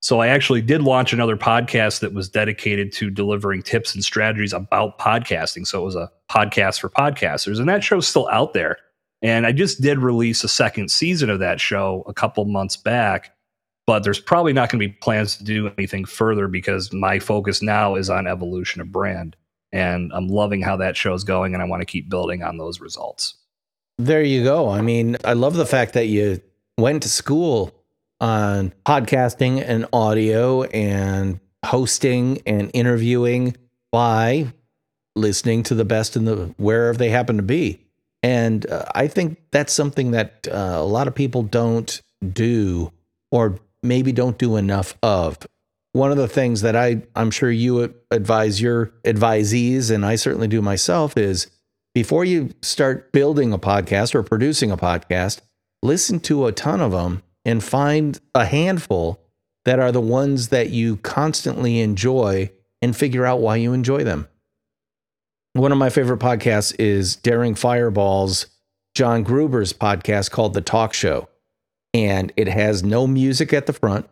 So 0.00 0.18
I 0.18 0.28
actually 0.28 0.62
did 0.62 0.82
launch 0.82 1.12
another 1.12 1.36
podcast 1.36 2.00
that 2.00 2.12
was 2.12 2.28
dedicated 2.28 2.92
to 2.94 3.08
delivering 3.08 3.62
tips 3.62 3.94
and 3.94 4.02
strategies 4.02 4.52
about 4.52 4.98
podcasting. 4.98 5.64
So 5.64 5.80
it 5.80 5.84
was 5.84 5.94
a 5.94 6.10
podcast 6.28 6.80
for 6.80 6.88
podcasters, 6.88 7.60
and 7.60 7.68
that 7.68 7.84
show's 7.84 8.08
still 8.08 8.28
out 8.28 8.52
there. 8.52 8.78
And 9.22 9.46
I 9.46 9.52
just 9.52 9.80
did 9.80 9.98
release 9.98 10.42
a 10.42 10.48
second 10.48 10.90
season 10.90 11.30
of 11.30 11.38
that 11.38 11.60
show 11.60 12.02
a 12.08 12.14
couple 12.14 12.44
months 12.46 12.76
back, 12.76 13.36
but 13.86 14.02
there's 14.02 14.18
probably 14.18 14.52
not 14.52 14.70
going 14.70 14.80
to 14.80 14.88
be 14.88 14.92
plans 14.94 15.36
to 15.36 15.44
do 15.44 15.70
anything 15.78 16.04
further 16.04 16.48
because 16.48 16.92
my 16.92 17.20
focus 17.20 17.62
now 17.62 17.94
is 17.94 18.10
on 18.10 18.26
evolution 18.26 18.80
of 18.80 18.90
brand 18.90 19.36
and 19.72 20.12
I'm 20.14 20.28
loving 20.28 20.62
how 20.62 20.76
that 20.76 20.96
show's 20.96 21.24
going, 21.24 21.54
and 21.54 21.62
I 21.62 21.66
want 21.66 21.80
to 21.80 21.86
keep 21.86 22.08
building 22.08 22.42
on 22.42 22.58
those 22.58 22.80
results. 22.80 23.34
There 23.98 24.22
you 24.22 24.42
go. 24.42 24.68
I 24.68 24.80
mean, 24.80 25.16
I 25.24 25.34
love 25.34 25.54
the 25.54 25.66
fact 25.66 25.94
that 25.94 26.06
you 26.06 26.40
went 26.78 27.02
to 27.04 27.08
school 27.08 27.72
on 28.20 28.72
podcasting 28.86 29.62
and 29.66 29.86
audio 29.92 30.62
and 30.64 31.40
hosting 31.64 32.42
and 32.46 32.70
interviewing 32.74 33.56
by 33.90 34.52
listening 35.14 35.62
to 35.64 35.74
the 35.74 35.84
best 35.84 36.16
in 36.16 36.24
the 36.24 36.54
wherever 36.56 36.96
they 36.96 37.10
happen 37.10 37.36
to 37.36 37.42
be. 37.42 37.80
And 38.22 38.68
uh, 38.70 38.84
I 38.94 39.08
think 39.08 39.38
that's 39.50 39.72
something 39.72 40.12
that 40.12 40.46
uh, 40.50 40.76
a 40.76 40.84
lot 40.84 41.08
of 41.08 41.14
people 41.14 41.42
don't 41.42 42.00
do 42.32 42.92
or 43.30 43.58
maybe 43.82 44.12
don't 44.12 44.38
do 44.38 44.56
enough 44.56 44.96
of. 45.02 45.38
One 45.92 46.10
of 46.10 46.16
the 46.16 46.28
things 46.28 46.62
that 46.62 46.74
I, 46.74 47.02
I'm 47.14 47.30
sure 47.30 47.50
you 47.50 47.94
advise 48.10 48.60
your 48.60 48.92
advisees, 49.04 49.90
and 49.90 50.06
I 50.06 50.16
certainly 50.16 50.48
do 50.48 50.62
myself, 50.62 51.16
is 51.16 51.48
before 51.94 52.24
you 52.24 52.50
start 52.62 53.12
building 53.12 53.52
a 53.52 53.58
podcast 53.58 54.14
or 54.14 54.22
producing 54.22 54.70
a 54.70 54.76
podcast, 54.76 55.40
listen 55.82 56.20
to 56.20 56.46
a 56.46 56.52
ton 56.52 56.80
of 56.80 56.92
them 56.92 57.22
and 57.44 57.62
find 57.62 58.20
a 58.34 58.46
handful 58.46 59.20
that 59.64 59.78
are 59.78 59.92
the 59.92 60.00
ones 60.00 60.48
that 60.48 60.70
you 60.70 60.96
constantly 60.98 61.80
enjoy 61.80 62.50
and 62.80 62.96
figure 62.96 63.26
out 63.26 63.40
why 63.40 63.56
you 63.56 63.72
enjoy 63.72 64.02
them. 64.02 64.28
One 65.52 65.72
of 65.72 65.78
my 65.78 65.90
favorite 65.90 66.20
podcasts 66.20 66.74
is 66.78 67.16
Daring 67.16 67.54
Fireball's 67.54 68.46
John 68.94 69.22
Gruber's 69.22 69.72
podcast 69.72 70.30
called 70.30 70.54
The 70.54 70.60
Talk 70.62 70.94
Show. 70.94 71.28
And 71.94 72.32
it 72.36 72.48
has 72.48 72.82
no 72.82 73.06
music 73.06 73.52
at 73.52 73.66
the 73.66 73.74
front, 73.74 74.08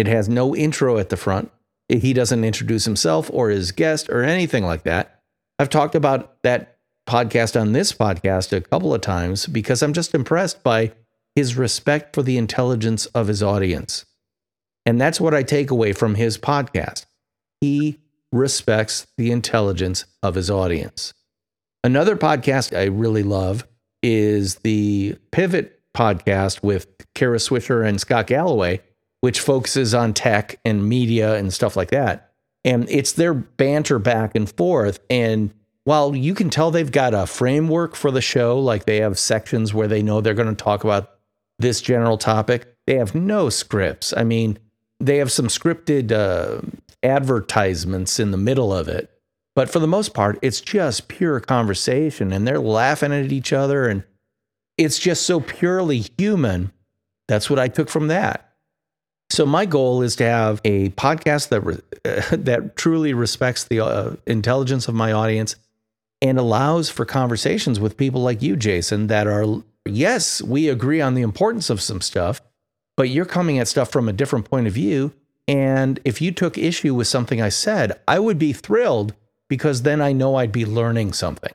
it 0.00 0.06
has 0.06 0.28
no 0.28 0.56
intro 0.56 0.96
at 0.96 1.10
the 1.10 1.16
front. 1.16 1.52
He 1.88 2.12
doesn't 2.12 2.42
introduce 2.42 2.86
himself 2.86 3.30
or 3.32 3.50
his 3.50 3.70
guest 3.70 4.08
or 4.08 4.22
anything 4.22 4.64
like 4.64 4.84
that. 4.84 5.20
I've 5.58 5.68
talked 5.68 5.94
about 5.94 6.42
that 6.42 6.78
podcast 7.06 7.60
on 7.60 7.72
this 7.72 7.92
podcast 7.92 8.56
a 8.56 8.62
couple 8.62 8.94
of 8.94 9.02
times 9.02 9.46
because 9.46 9.82
I'm 9.82 9.92
just 9.92 10.14
impressed 10.14 10.62
by 10.62 10.92
his 11.34 11.56
respect 11.56 12.14
for 12.14 12.22
the 12.22 12.38
intelligence 12.38 13.06
of 13.06 13.26
his 13.26 13.42
audience. 13.42 14.06
And 14.86 14.98
that's 14.98 15.20
what 15.20 15.34
I 15.34 15.42
take 15.42 15.70
away 15.70 15.92
from 15.92 16.14
his 16.14 16.38
podcast. 16.38 17.04
He 17.60 17.98
respects 18.32 19.06
the 19.18 19.30
intelligence 19.30 20.06
of 20.22 20.34
his 20.34 20.50
audience. 20.50 21.12
Another 21.84 22.16
podcast 22.16 22.76
I 22.76 22.84
really 22.84 23.22
love 23.22 23.66
is 24.02 24.56
the 24.56 25.16
Pivot 25.30 25.80
podcast 25.94 26.62
with 26.62 26.86
Kara 27.14 27.38
Swisher 27.38 27.86
and 27.86 28.00
Scott 28.00 28.28
Galloway, 28.28 28.80
which 29.20 29.40
focuses 29.40 29.94
on 29.94 30.14
tech 30.14 30.58
and 30.64 30.88
media 30.88 31.36
and 31.36 31.52
stuff 31.52 31.76
like 31.76 31.90
that. 31.90 32.32
And 32.64 32.88
it's 32.90 33.12
their 33.12 33.34
banter 33.34 33.98
back 33.98 34.34
and 34.34 34.50
forth. 34.50 35.00
And 35.08 35.52
while 35.84 36.14
you 36.14 36.34
can 36.34 36.50
tell 36.50 36.70
they've 36.70 36.90
got 36.90 37.14
a 37.14 37.26
framework 37.26 37.96
for 37.96 38.10
the 38.10 38.20
show, 38.20 38.58
like 38.58 38.84
they 38.84 38.98
have 38.98 39.18
sections 39.18 39.72
where 39.72 39.88
they 39.88 40.02
know 40.02 40.20
they're 40.20 40.34
going 40.34 40.54
to 40.54 40.54
talk 40.54 40.84
about 40.84 41.10
this 41.58 41.80
general 41.80 42.18
topic, 42.18 42.74
they 42.86 42.96
have 42.96 43.14
no 43.14 43.48
scripts. 43.48 44.14
I 44.16 44.24
mean, 44.24 44.58
they 44.98 45.18
have 45.18 45.32
some 45.32 45.46
scripted 45.46 46.12
uh, 46.12 46.60
advertisements 47.02 48.18
in 48.20 48.30
the 48.30 48.36
middle 48.36 48.72
of 48.72 48.88
it. 48.88 49.10
But 49.54 49.68
for 49.68 49.78
the 49.78 49.86
most 49.86 50.14
part, 50.14 50.38
it's 50.42 50.60
just 50.60 51.08
pure 51.08 51.40
conversation 51.40 52.32
and 52.32 52.46
they're 52.46 52.60
laughing 52.60 53.12
at 53.12 53.32
each 53.32 53.52
other. 53.52 53.88
And 53.88 54.04
it's 54.78 54.98
just 54.98 55.26
so 55.26 55.40
purely 55.40 56.06
human. 56.16 56.72
That's 57.28 57.50
what 57.50 57.58
I 57.58 57.68
took 57.68 57.88
from 57.88 58.08
that. 58.08 58.49
So 59.30 59.46
my 59.46 59.64
goal 59.64 60.02
is 60.02 60.16
to 60.16 60.24
have 60.24 60.60
a 60.64 60.90
podcast 60.90 61.48
that 61.50 61.62
uh, 62.04 62.36
that 62.36 62.76
truly 62.76 63.14
respects 63.14 63.64
the 63.64 63.80
uh, 63.80 64.16
intelligence 64.26 64.88
of 64.88 64.94
my 64.94 65.12
audience 65.12 65.56
and 66.20 66.38
allows 66.38 66.90
for 66.90 67.04
conversations 67.04 67.80
with 67.80 67.96
people 67.96 68.20
like 68.20 68.42
you, 68.42 68.56
Jason, 68.56 69.06
that 69.06 69.26
are 69.26 69.62
yes, 69.86 70.42
we 70.42 70.68
agree 70.68 71.00
on 71.00 71.14
the 71.14 71.22
importance 71.22 71.70
of 71.70 71.80
some 71.80 72.00
stuff, 72.00 72.42
but 72.96 73.08
you're 73.08 73.24
coming 73.24 73.58
at 73.58 73.68
stuff 73.68 73.90
from 73.90 74.08
a 74.08 74.12
different 74.12 74.50
point 74.50 74.66
of 74.66 74.72
view. 74.72 75.12
And 75.48 75.98
if 76.04 76.20
you 76.20 76.32
took 76.32 76.58
issue 76.58 76.94
with 76.94 77.06
something 77.06 77.40
I 77.40 77.48
said, 77.48 77.98
I 78.06 78.18
would 78.18 78.38
be 78.38 78.52
thrilled 78.52 79.14
because 79.48 79.82
then 79.82 80.00
I 80.00 80.12
know 80.12 80.36
I'd 80.36 80.52
be 80.52 80.66
learning 80.66 81.12
something. 81.12 81.52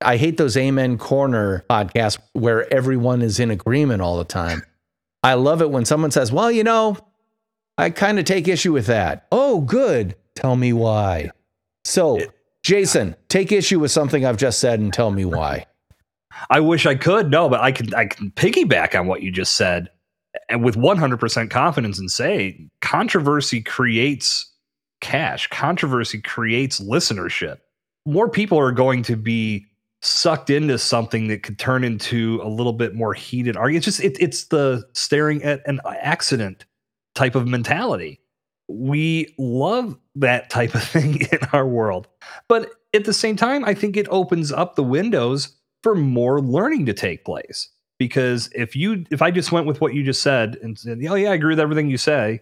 I 0.00 0.16
hate 0.16 0.36
those 0.36 0.56
Amen 0.56 0.96
Corner 0.96 1.64
podcasts 1.68 2.18
where 2.32 2.72
everyone 2.72 3.20
is 3.20 3.40
in 3.40 3.50
agreement 3.50 4.00
all 4.00 4.16
the 4.16 4.24
time. 4.24 4.62
I 5.28 5.34
love 5.34 5.60
it 5.60 5.70
when 5.70 5.84
someone 5.84 6.10
says, 6.10 6.32
Well, 6.32 6.50
you 6.50 6.64
know, 6.64 6.96
I 7.76 7.90
kind 7.90 8.18
of 8.18 8.24
take 8.24 8.48
issue 8.48 8.72
with 8.72 8.86
that. 8.86 9.26
Oh, 9.30 9.60
good. 9.60 10.16
Tell 10.34 10.56
me 10.56 10.72
why. 10.72 11.32
So, 11.84 12.18
Jason, 12.62 13.14
take 13.28 13.52
issue 13.52 13.78
with 13.78 13.90
something 13.90 14.24
I've 14.24 14.38
just 14.38 14.58
said 14.58 14.80
and 14.80 14.90
tell 14.90 15.10
me 15.10 15.26
why. 15.26 15.66
I 16.50 16.60
wish 16.60 16.86
I 16.86 16.94
could. 16.94 17.30
No, 17.30 17.50
but 17.50 17.60
I 17.60 17.72
can 17.72 17.92
I 17.92 18.06
can 18.06 18.30
piggyback 18.30 18.98
on 18.98 19.06
what 19.06 19.20
you 19.20 19.30
just 19.30 19.52
said 19.54 19.90
and 20.48 20.64
with 20.64 20.76
100% 20.76 21.50
confidence 21.50 21.98
and 21.98 22.10
say 22.10 22.66
controversy 22.80 23.60
creates 23.60 24.50
cash. 25.02 25.46
Controversy 25.48 26.22
creates 26.22 26.80
listenership. 26.80 27.58
More 28.06 28.30
people 28.30 28.58
are 28.58 28.72
going 28.72 29.02
to 29.02 29.16
be 29.16 29.66
sucked 30.00 30.50
into 30.50 30.78
something 30.78 31.28
that 31.28 31.42
could 31.42 31.58
turn 31.58 31.84
into 31.84 32.40
a 32.42 32.48
little 32.48 32.72
bit 32.72 32.94
more 32.94 33.14
heated 33.14 33.56
argument. 33.56 33.86
It's 33.86 33.96
just 33.96 34.04
it, 34.04 34.20
it's 34.20 34.44
the 34.44 34.84
staring 34.92 35.42
at 35.42 35.60
an 35.66 35.80
accident 35.86 36.64
type 37.14 37.34
of 37.34 37.48
mentality. 37.48 38.20
We 38.68 39.34
love 39.38 39.96
that 40.14 40.50
type 40.50 40.74
of 40.74 40.82
thing 40.88 41.22
in 41.32 41.38
our 41.52 41.66
world. 41.66 42.06
But 42.48 42.70
at 42.94 43.04
the 43.04 43.12
same 43.12 43.36
time, 43.36 43.64
I 43.64 43.74
think 43.74 43.96
it 43.96 44.06
opens 44.10 44.52
up 44.52 44.76
the 44.76 44.84
windows 44.84 45.56
for 45.82 45.94
more 45.94 46.40
learning 46.40 46.86
to 46.86 46.94
take 46.94 47.24
place. 47.24 47.68
Because 47.98 48.48
if 48.54 48.76
you 48.76 49.04
if 49.10 49.22
I 49.22 49.32
just 49.32 49.50
went 49.50 49.66
with 49.66 49.80
what 49.80 49.94
you 49.94 50.04
just 50.04 50.22
said 50.22 50.56
and 50.62 50.78
said, 50.78 51.00
"Oh 51.08 51.16
yeah, 51.16 51.30
I 51.30 51.34
agree 51.34 51.52
with 51.52 51.60
everything 51.60 51.90
you 51.90 51.98
say," 51.98 52.40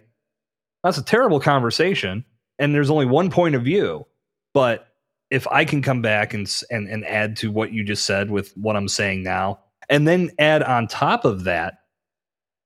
that's 0.85 0.99
a 0.99 1.05
terrible 1.05 1.41
conversation, 1.41 2.27
and 2.59 2.75
there's 2.75 2.91
only 2.91 3.07
one 3.07 3.31
point 3.31 3.55
of 3.55 3.63
view. 3.63 4.07
But 4.53 4.86
if 5.31 5.47
I 5.49 5.65
can 5.65 5.83
come 5.83 6.03
back 6.03 6.35
and 6.35 6.51
and 6.71 6.89
and 6.89 7.05
add 7.07 7.37
to 7.39 7.51
what 7.51 7.73
you 7.73 7.85
just 7.85 8.05
said 8.05 8.31
with 8.31 8.53
what 8.57 8.77
I'm 8.77 8.89
saying 8.89 9.23
now, 9.23 9.61
and 9.89 10.07
then 10.07 10.31
add 10.39 10.63
on 10.63 10.89
top 10.89 11.25
of 11.25 11.45
that, 11.45 11.81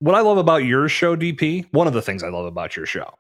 what 0.01 0.15
I 0.15 0.21
love 0.21 0.39
about 0.39 0.65
your 0.65 0.89
show, 0.89 1.17
DP, 1.17 1.67
one 1.73 1.87
of 1.87 1.93
the 1.93 2.03
things 2.03 2.23
I 2.23 2.29
love 2.29 2.47
about 2.47 2.77
your 2.77 2.87
show, 2.87 3.15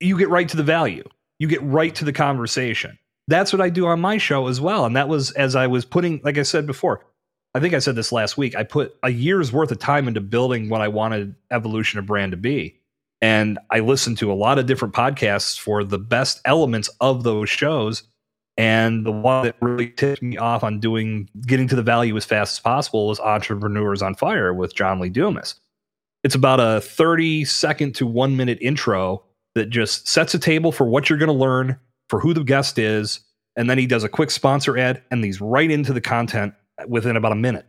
you 0.00 0.18
get 0.18 0.28
right 0.28 0.48
to 0.48 0.56
the 0.56 0.62
value. 0.62 1.08
You 1.38 1.48
get 1.48 1.62
right 1.62 1.92
to 1.96 2.04
the 2.04 2.12
conversation 2.12 2.98
that's 3.28 3.52
what 3.52 3.62
I 3.62 3.70
do 3.70 3.86
on 3.86 4.00
my 4.00 4.18
show 4.18 4.48
as 4.48 4.60
well. 4.60 4.84
And 4.84 4.96
that 4.96 5.08
was 5.08 5.30
as 5.32 5.54
I 5.54 5.66
was 5.66 5.84
putting, 5.84 6.20
like 6.24 6.38
I 6.38 6.42
said 6.42 6.66
before, 6.66 7.04
I 7.54 7.60
think 7.60 7.74
I 7.74 7.78
said 7.78 7.96
this 7.96 8.12
last 8.12 8.36
week. 8.36 8.56
I 8.56 8.62
put 8.62 8.96
a 9.02 9.10
year's 9.10 9.52
worth 9.52 9.70
of 9.70 9.78
time 9.78 10.08
into 10.08 10.20
building 10.20 10.68
what 10.68 10.80
I 10.80 10.88
wanted 10.88 11.34
Evolution 11.50 11.98
of 11.98 12.06
Brand 12.06 12.32
to 12.32 12.36
be. 12.36 12.78
And 13.20 13.58
I 13.70 13.80
listened 13.80 14.18
to 14.18 14.32
a 14.32 14.34
lot 14.34 14.58
of 14.58 14.66
different 14.66 14.94
podcasts 14.94 15.58
for 15.58 15.84
the 15.84 15.98
best 15.98 16.40
elements 16.44 16.88
of 17.00 17.22
those 17.22 17.48
shows. 17.48 18.02
And 18.58 19.06
the 19.06 19.12
one 19.12 19.44
that 19.44 19.56
really 19.60 19.88
tipped 19.90 20.22
me 20.22 20.36
off 20.36 20.62
on 20.62 20.78
doing 20.78 21.28
getting 21.46 21.68
to 21.68 21.76
the 21.76 21.82
value 21.82 22.16
as 22.16 22.24
fast 22.24 22.52
as 22.52 22.60
possible 22.60 23.08
was 23.08 23.18
Entrepreneurs 23.18 24.02
on 24.02 24.14
Fire 24.14 24.52
with 24.52 24.74
John 24.74 25.00
Lee 25.00 25.08
Dumas. 25.08 25.54
It's 26.22 26.34
about 26.34 26.60
a 26.60 26.80
30 26.80 27.44
second 27.44 27.94
to 27.96 28.06
one 28.06 28.36
minute 28.36 28.58
intro 28.60 29.22
that 29.54 29.70
just 29.70 30.06
sets 30.06 30.34
a 30.34 30.38
table 30.38 30.70
for 30.70 30.86
what 30.86 31.08
you're 31.08 31.18
going 31.18 31.28
to 31.28 31.32
learn 31.32 31.78
for 32.08 32.20
who 32.20 32.34
the 32.34 32.44
guest 32.44 32.78
is, 32.78 33.20
and 33.56 33.68
then 33.70 33.78
he 33.78 33.86
does 33.86 34.04
a 34.04 34.08
quick 34.08 34.30
sponsor 34.30 34.76
ad 34.76 35.02
and 35.10 35.24
he's 35.24 35.40
right 35.40 35.70
into 35.70 35.92
the 35.92 36.00
content 36.00 36.54
within 36.86 37.16
about 37.16 37.32
a 37.32 37.36
minute. 37.36 37.66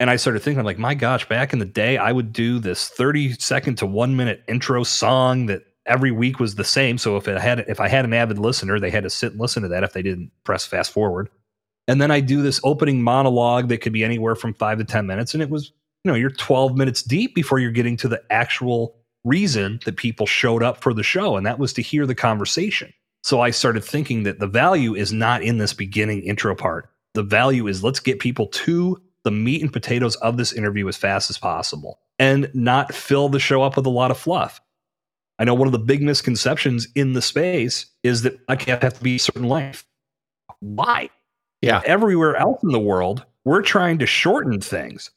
And 0.00 0.10
I 0.10 0.16
started 0.16 0.40
thinking, 0.40 0.60
I'm 0.60 0.64
like, 0.64 0.78
my 0.78 0.94
gosh, 0.94 1.28
back 1.28 1.52
in 1.52 1.58
the 1.58 1.64
day, 1.64 1.96
I 1.98 2.12
would 2.12 2.32
do 2.32 2.60
this 2.60 2.88
30 2.88 3.34
second 3.34 3.76
to 3.78 3.86
one 3.86 4.16
minute 4.16 4.42
intro 4.48 4.84
song 4.84 5.46
that 5.46 5.62
every 5.88 6.12
week 6.12 6.38
was 6.38 6.54
the 6.54 6.64
same. 6.64 6.98
So 6.98 7.16
if 7.16 7.26
it 7.26 7.40
had 7.40 7.60
if 7.60 7.80
I 7.80 7.88
had 7.88 8.04
an 8.04 8.14
avid 8.14 8.38
listener, 8.38 8.78
they 8.78 8.90
had 8.90 9.02
to 9.02 9.10
sit 9.10 9.32
and 9.32 9.40
listen 9.40 9.62
to 9.62 9.68
that 9.68 9.82
if 9.82 9.92
they 9.92 10.02
didn't 10.02 10.30
press 10.44 10.64
fast 10.64 10.92
forward. 10.92 11.28
And 11.88 12.00
then 12.00 12.10
I 12.10 12.20
do 12.20 12.42
this 12.42 12.60
opening 12.62 13.02
monologue 13.02 13.68
that 13.68 13.78
could 13.78 13.94
be 13.94 14.04
anywhere 14.04 14.34
from 14.34 14.54
five 14.54 14.78
to 14.78 14.84
10 14.84 15.06
minutes. 15.06 15.32
And 15.32 15.42
it 15.42 15.48
was, 15.48 15.72
you 16.04 16.10
know, 16.10 16.14
you're 16.14 16.30
12 16.30 16.76
minutes 16.76 17.02
deep 17.02 17.34
before 17.34 17.58
you're 17.58 17.70
getting 17.70 17.96
to 17.96 18.08
the 18.08 18.22
actual 18.30 18.94
reason 19.24 19.80
that 19.86 19.96
people 19.96 20.26
showed 20.26 20.62
up 20.62 20.82
for 20.82 20.92
the 20.92 21.02
show. 21.02 21.36
And 21.36 21.46
that 21.46 21.58
was 21.58 21.72
to 21.72 21.82
hear 21.82 22.06
the 22.06 22.14
conversation. 22.14 22.92
So 23.22 23.40
I 23.40 23.50
started 23.50 23.84
thinking 23.84 24.22
that 24.24 24.38
the 24.38 24.46
value 24.46 24.94
is 24.94 25.12
not 25.12 25.42
in 25.42 25.58
this 25.58 25.72
beginning 25.72 26.22
intro 26.22 26.54
part. 26.54 26.90
The 27.14 27.22
value 27.22 27.66
is 27.66 27.82
let's 27.82 28.00
get 28.00 28.20
people 28.20 28.46
to 28.46 29.00
the 29.24 29.30
meat 29.30 29.62
and 29.62 29.72
potatoes 29.72 30.14
of 30.16 30.36
this 30.36 30.52
interview 30.52 30.88
as 30.88 30.96
fast 30.96 31.30
as 31.30 31.38
possible 31.38 31.98
and 32.18 32.50
not 32.54 32.94
fill 32.94 33.28
the 33.28 33.40
show 33.40 33.62
up 33.62 33.76
with 33.76 33.86
a 33.86 33.90
lot 33.90 34.10
of 34.10 34.18
fluff. 34.18 34.60
I 35.38 35.44
know 35.44 35.54
one 35.54 35.68
of 35.68 35.72
the 35.72 35.78
big 35.78 36.02
misconceptions 36.02 36.88
in 36.94 37.12
the 37.12 37.22
space 37.22 37.86
is 38.02 38.22
that 38.22 38.38
I 38.48 38.56
can't 38.56 38.82
have 38.82 38.94
to 38.94 39.02
be 39.02 39.16
a 39.16 39.18
certain 39.18 39.44
length. 39.44 39.84
Why? 40.60 41.10
Yeah. 41.62 41.82
Everywhere 41.84 42.36
else 42.36 42.62
in 42.62 42.70
the 42.70 42.80
world, 42.80 43.24
we're 43.44 43.62
trying 43.62 43.98
to 43.98 44.06
shorten 44.06 44.60
things. 44.60 45.10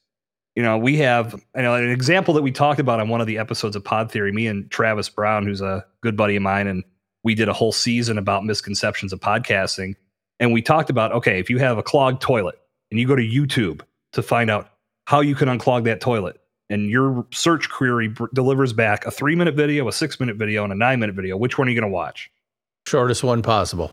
You 0.56 0.63
know, 0.63 0.78
we 0.78 0.98
have 0.98 1.34
you 1.56 1.62
know, 1.62 1.75
an 1.75 1.90
example 1.90 2.34
that 2.34 2.42
we 2.42 2.51
talked 2.51 2.80
about 2.80 3.00
on 3.00 3.10
one 3.10 3.22
of 3.22 3.28
the 3.28 3.38
episodes 3.38 3.75
of 3.75 3.84
Pod 3.84 4.12
Theory. 4.12 4.32
Me 4.32 4.48
and 4.48 4.70
Travis 4.70 5.10
Brown, 5.10 5.46
who's 5.46 5.62
a 5.62 5.86
good 6.01 6.18
buddy 6.18 6.36
of 6.36 6.44
mine 6.44 6.68
and 6.68 6.84
we 7.24 7.36
did 7.36 7.48
a 7.48 7.54
whole 7.54 7.72
season 7.72 8.18
about 8.18 8.46
misconceptions 8.46 9.13
of 9.13 9.20
podcasting. 9.20 9.96
And 10.40 10.51
we 10.51 10.62
talked 10.62 10.90
about 10.90 11.12
okay, 11.13 11.40
if 11.40 11.50
you 11.50 11.58
have 11.60 11.78
a 11.78 11.84
clogged 11.84 12.22
toilet 12.22 12.56
and 12.90 13.00
you 13.00 13.08
go 13.08 13.16
to 13.16 13.24
YouTube 13.24 13.82
to 14.13 14.22
find 14.22 14.50
out 14.50 14.72
how 15.06 15.22
you 15.22 15.36
can 15.36 15.48
unclog 15.48 15.84
that 15.86 16.01
toilet, 16.01 16.40
and 16.72 16.90
your 16.90 17.25
search 17.32 17.70
query 17.70 18.08
br- 18.08 18.25
delivers 18.34 18.74
back 18.74 19.06
a 19.06 19.12
three 19.12 19.36
minute 19.36 19.56
video, 19.56 19.88
a 19.88 19.92
six 19.92 20.20
minute 20.20 20.38
video, 20.38 20.63
and 20.63 20.72
a 20.74 20.75
nine 20.75 21.00
minute 21.00 21.16
video, 21.16 21.38
which 21.38 21.58
one 21.58 21.68
are 21.68 21.72
you 21.72 21.80
going 21.80 21.90
to 21.90 21.94
watch? 21.94 22.32
Shortest 22.88 23.24
one 23.24 23.42
possible. 23.42 23.92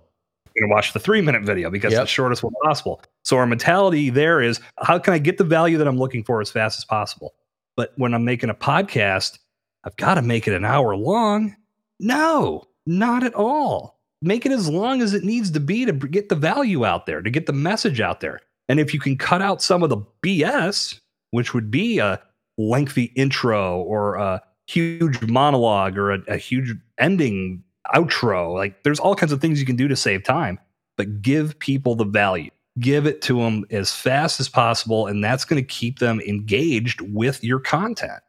You're 0.55 0.63
going 0.67 0.71
to 0.71 0.75
watch 0.75 0.93
the 0.93 1.01
three 1.01 1.21
minute 1.21 1.43
video 1.43 1.71
because 1.71 1.93
Yep. 1.93 2.03
it's 2.03 2.11
the 2.11 2.15
shortest 2.15 2.43
one 2.43 2.53
possible. 2.65 3.03
So 3.25 3.37
our 3.37 3.47
mentality 3.47 4.11
there 4.11 4.41
is 4.41 4.61
how 4.79 4.99
can 4.99 5.13
I 5.15 5.19
get 5.19 5.39
the 5.39 5.45
value 5.45 5.77
that 5.79 5.87
I'm 5.87 5.99
looking 5.99 6.25
for 6.25 6.41
as 6.41 6.51
fast 6.51 6.79
as 6.79 6.85
possible? 6.85 7.35
But 7.77 7.93
when 7.97 8.15
I'm 8.15 8.25
making 8.25 8.51
a 8.51 8.55
podcast, 8.55 9.39
I've 9.85 9.97
got 9.97 10.15
to 10.15 10.23
make 10.23 10.49
it 10.49 10.55
an 10.55 10.65
hour 10.65 10.97
long. 10.97 11.55
No, 12.01 12.65
not 12.87 13.23
at 13.25 13.35
all. 13.35 14.01
Make 14.21 14.45
it 14.47 14.53
as 14.53 14.69
long 14.69 15.01
as 15.01 15.15
it 15.15 15.23
needs 15.23 15.51
to 15.53 15.61
be 15.61 15.85
to 15.85 15.93
get 15.93 16.29
the 16.29 16.35
value 16.35 16.85
out 16.85 17.07
there, 17.07 17.23
to 17.23 17.31
get 17.31 17.47
the 17.47 17.53
message 17.53 18.01
out 18.01 18.21
there. 18.21 18.41
And 18.69 18.81
if 18.81 18.93
you 18.93 18.99
can 18.99 19.17
cut 19.17 19.41
out 19.43 19.63
some 19.63 19.83
of 19.85 19.91
the 19.91 19.99
BS, 20.25 20.99
which 21.31 21.55
would 21.55 21.71
be 21.71 21.99
a 21.99 22.21
lengthy 22.59 23.05
intro 23.15 23.81
or 23.83 24.17
a 24.17 24.43
huge 24.67 25.23
monologue 25.23 25.97
or 25.97 26.13
a, 26.13 26.19
a 26.29 26.37
huge 26.37 26.75
ending 26.99 27.63
outro, 27.95 28.53
like 28.53 28.83
there's 28.83 29.01
all 29.01 29.15
kinds 29.15 29.33
of 29.33 29.41
things 29.41 29.59
you 29.59 29.67
can 29.67 29.77
do 29.77 29.89
to 29.89 29.97
save 29.97 30.25
time, 30.25 30.59
but 30.97 31.23
give 31.23 31.59
people 31.59 31.95
the 31.95 32.05
value. 32.05 32.51
Give 32.79 33.07
it 33.07 33.23
to 33.23 33.41
them 33.41 33.65
as 33.71 33.93
fast 33.93 34.39
as 34.39 34.49
possible, 34.49 35.07
and 35.07 35.25
that's 35.25 35.45
going 35.45 35.61
to 35.61 35.67
keep 35.67 35.99
them 35.99 36.21
engaged 36.21 37.01
with 37.01 37.43
your 37.43 37.59
content. 37.59 38.23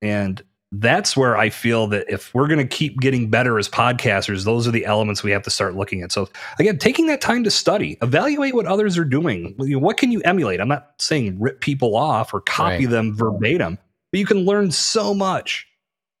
And 0.00 0.42
that's 0.80 1.16
where 1.16 1.36
I 1.36 1.50
feel 1.50 1.86
that 1.88 2.06
if 2.08 2.32
we're 2.34 2.46
going 2.46 2.58
to 2.58 2.66
keep 2.66 3.00
getting 3.00 3.28
better 3.30 3.58
as 3.58 3.68
podcasters, 3.68 4.44
those 4.44 4.66
are 4.66 4.70
the 4.70 4.84
elements 4.86 5.22
we 5.22 5.30
have 5.30 5.42
to 5.42 5.50
start 5.50 5.74
looking 5.76 6.02
at. 6.02 6.10
So 6.12 6.28
again, 6.58 6.78
taking 6.78 7.06
that 7.06 7.20
time 7.20 7.44
to 7.44 7.50
study, 7.50 7.96
evaluate 8.02 8.54
what 8.54 8.66
others 8.66 8.96
are 8.98 9.04
doing. 9.04 9.54
What 9.58 9.96
can 9.96 10.10
you 10.12 10.20
emulate? 10.22 10.60
I'm 10.60 10.68
not 10.68 10.92
saying 10.98 11.36
rip 11.40 11.60
people 11.60 11.96
off 11.96 12.32
or 12.34 12.40
copy 12.40 12.86
Right. 12.86 12.90
them 12.90 13.16
verbatim, 13.16 13.78
but 14.10 14.18
you 14.18 14.26
can 14.26 14.38
learn 14.46 14.70
so 14.70 15.12
much 15.14 15.66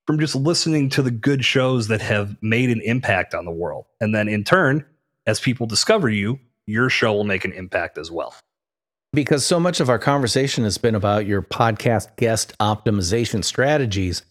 from 0.06 0.18
just 0.18 0.34
listening 0.34 0.90
to 0.90 1.02
the 1.02 1.10
good 1.10 1.44
shows 1.44 1.88
that 1.88 2.02
have 2.02 2.36
made 2.42 2.68
an 2.70 2.80
impact 2.82 3.34
on 3.34 3.46
the 3.46 3.50
world. 3.50 3.86
And 4.00 4.14
then 4.14 4.28
in 4.28 4.44
turn, 4.44 4.84
as 5.26 5.40
people 5.40 5.66
discover 5.66 6.10
you, 6.10 6.38
your 6.66 6.90
show 6.90 7.12
will 7.14 7.24
make 7.24 7.44
an 7.44 7.52
impact 7.52 7.98
as 7.98 8.10
well. 8.10 8.34
because 9.14 9.46
so 9.46 9.60
much 9.60 9.78
of 9.78 9.88
our 9.88 9.98
conversation 9.98 10.64
has 10.64 10.76
been 10.76 10.96
about 10.96 11.24
your 11.24 11.40
podcast 11.40 12.16
guest 12.16 12.52
optimization 12.58 13.44
strategies. 13.44 14.22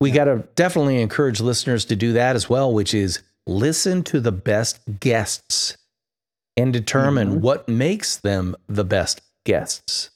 We 0.00 0.10
got 0.10 0.24
to 0.24 0.44
definitely 0.54 1.00
encourage 1.02 1.40
listeners 1.40 1.84
to 1.86 1.96
do 1.96 2.12
that 2.14 2.34
as 2.36 2.48
well, 2.48 2.72
which 2.72 2.94
is 2.94 3.22
listen 3.46 4.02
to 4.04 4.20
the 4.20 4.32
best 4.32 4.80
guests 5.00 5.76
and 6.56 6.72
determine 6.72 7.36
Mhm. 7.36 7.40
what 7.40 7.68
makes 7.68 8.16
them 8.16 8.56
the 8.68 8.84
best 8.84 9.20
guests. 9.44 10.10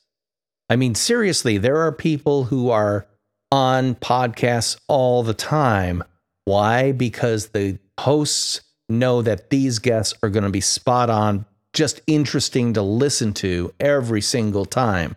I 0.70 0.76
mean, 0.76 0.94
seriously, 0.94 1.58
there 1.58 1.76
are 1.78 1.92
people 1.92 2.44
who 2.44 2.70
are 2.70 3.06
on 3.52 3.94
podcasts 3.96 4.76
all 4.88 5.22
the 5.22 5.34
time. 5.34 6.02
Why? 6.46 6.92
Because 6.92 7.48
the 7.48 7.78
hosts 8.00 8.62
know 8.88 9.22
that 9.22 9.50
these 9.50 9.78
guests 9.78 10.14
are 10.22 10.28
going 10.30 10.44
to 10.44 10.50
be 10.50 10.60
spot 10.60 11.10
on, 11.10 11.44
just 11.72 12.00
interesting 12.06 12.72
to 12.74 12.82
listen 12.82 13.32
to 13.34 13.72
every 13.78 14.20
single 14.20 14.64
time. 14.64 15.16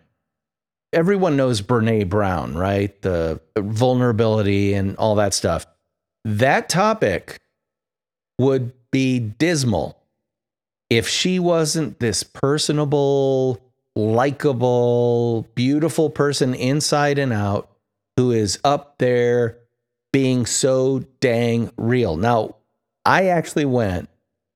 Everyone 0.97 1.37
knows 1.37 1.61
Brene 1.61 2.09
Brown, 2.09 2.55
right? 2.55 2.99
The 3.03 3.39
vulnerability 3.55 4.73
and 4.73 4.97
all 4.97 5.13
that 5.13 5.35
stuff. 5.35 5.67
That 6.25 6.69
topic 6.69 7.39
would 8.39 8.73
be 8.89 9.19
dismal 9.19 10.01
if 10.89 11.07
she 11.07 11.37
wasn't 11.37 11.99
this 11.99 12.23
personable, 12.23 13.61
likable, 13.95 15.47
beautiful 15.53 16.09
person 16.09 16.55
inside 16.55 17.19
and 17.19 17.31
out 17.31 17.69
who 18.15 18.31
is 18.31 18.57
up 18.63 18.97
there 18.97 19.59
being 20.11 20.47
so 20.47 21.05
dang 21.19 21.69
real. 21.77 22.17
Now, 22.17 22.55
I 23.05 23.27
actually 23.27 23.65
went 23.65 24.09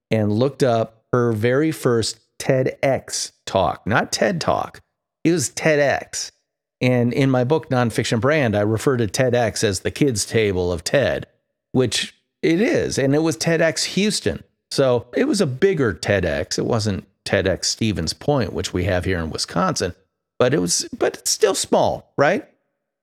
and 0.09 0.33
looked 0.33 0.63
up 0.63 1.03
her 1.13 1.33
very 1.33 1.71
first 1.71 2.19
TEDx 2.39 3.31
talk, 3.45 3.85
not 3.85 4.11
TED 4.11 4.41
Talk. 4.41 4.81
It 5.23 5.31
was 5.31 5.49
TEDx. 5.49 6.31
And 6.79 7.13
in 7.13 7.29
my 7.29 7.43
book, 7.43 7.69
Nonfiction 7.69 8.19
Brand, 8.19 8.55
I 8.55 8.61
refer 8.61 8.97
to 8.97 9.07
TEDx 9.07 9.63
as 9.63 9.81
the 9.81 9.91
kids' 9.91 10.25
table 10.25 10.71
of 10.71 10.83
TED, 10.83 11.27
which 11.71 12.15
it 12.41 12.59
is. 12.59 12.97
And 12.97 13.13
it 13.13 13.19
was 13.19 13.37
TEDx 13.37 13.83
Houston. 13.93 14.43
So 14.71 15.05
it 15.15 15.25
was 15.25 15.41
a 15.41 15.47
bigger 15.47 15.93
TEDx. 15.93 16.57
It 16.57 16.65
wasn't 16.65 17.05
TEDx 17.25 17.65
Stevens 17.65 18.13
Point, 18.13 18.53
which 18.53 18.73
we 18.73 18.85
have 18.85 19.05
here 19.05 19.19
in 19.19 19.29
Wisconsin, 19.29 19.93
but 20.39 20.53
it 20.53 20.59
was, 20.59 20.87
but 20.97 21.17
it's 21.17 21.31
still 21.31 21.53
small, 21.53 22.13
right? 22.17 22.47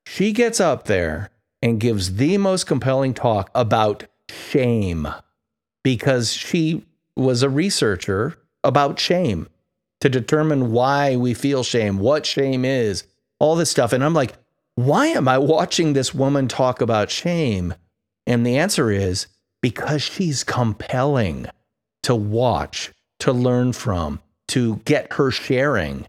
She 0.06 0.32
gets 0.32 0.60
up 0.60 0.86
there 0.86 1.30
and 1.62 1.80
gives 1.80 2.16
the 2.16 2.38
most 2.38 2.66
compelling 2.66 3.14
talk 3.14 3.50
about 3.54 4.06
shame 4.28 5.08
because 5.84 6.32
she 6.32 6.84
was 7.16 7.42
a 7.42 7.48
researcher 7.50 8.38
about 8.64 8.98
shame 8.98 9.48
to 10.00 10.08
determine 10.08 10.72
why 10.72 11.16
we 11.16 11.34
feel 11.34 11.62
shame, 11.62 11.98
what 11.98 12.24
shame 12.24 12.64
is, 12.64 13.04
all 13.38 13.56
this 13.56 13.70
stuff. 13.70 13.92
And 13.92 14.04
I'm 14.04 14.14
like, 14.14 14.34
why 14.74 15.08
am 15.08 15.26
I 15.26 15.38
watching 15.38 15.92
this 15.92 16.14
woman 16.14 16.46
talk 16.46 16.80
about 16.80 17.10
shame? 17.10 17.74
And 18.26 18.46
the 18.46 18.58
answer 18.58 18.90
is 18.90 19.26
because 19.60 20.02
she's 20.02 20.44
compelling 20.44 21.46
to 22.04 22.14
watch, 22.14 22.92
to 23.20 23.32
learn 23.32 23.72
from, 23.72 24.20
to 24.48 24.76
get 24.84 25.14
her 25.14 25.30
sharing. 25.30 26.06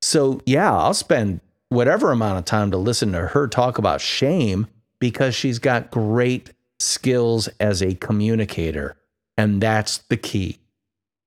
So, 0.00 0.40
yeah, 0.46 0.74
I'll 0.74 0.94
spend 0.94 1.40
whatever 1.68 2.12
amount 2.12 2.38
of 2.38 2.44
time 2.44 2.70
to 2.70 2.76
listen 2.76 3.12
to 3.12 3.28
her 3.28 3.46
talk 3.46 3.78
about 3.78 4.00
shame 4.00 4.66
because 4.98 5.34
she's 5.34 5.58
got 5.58 5.90
great 5.90 6.50
skills 6.80 7.48
as 7.60 7.82
a 7.82 7.94
communicator. 7.94 8.96
And 9.36 9.60
that's 9.60 9.98
the 9.98 10.16
key. 10.16 10.58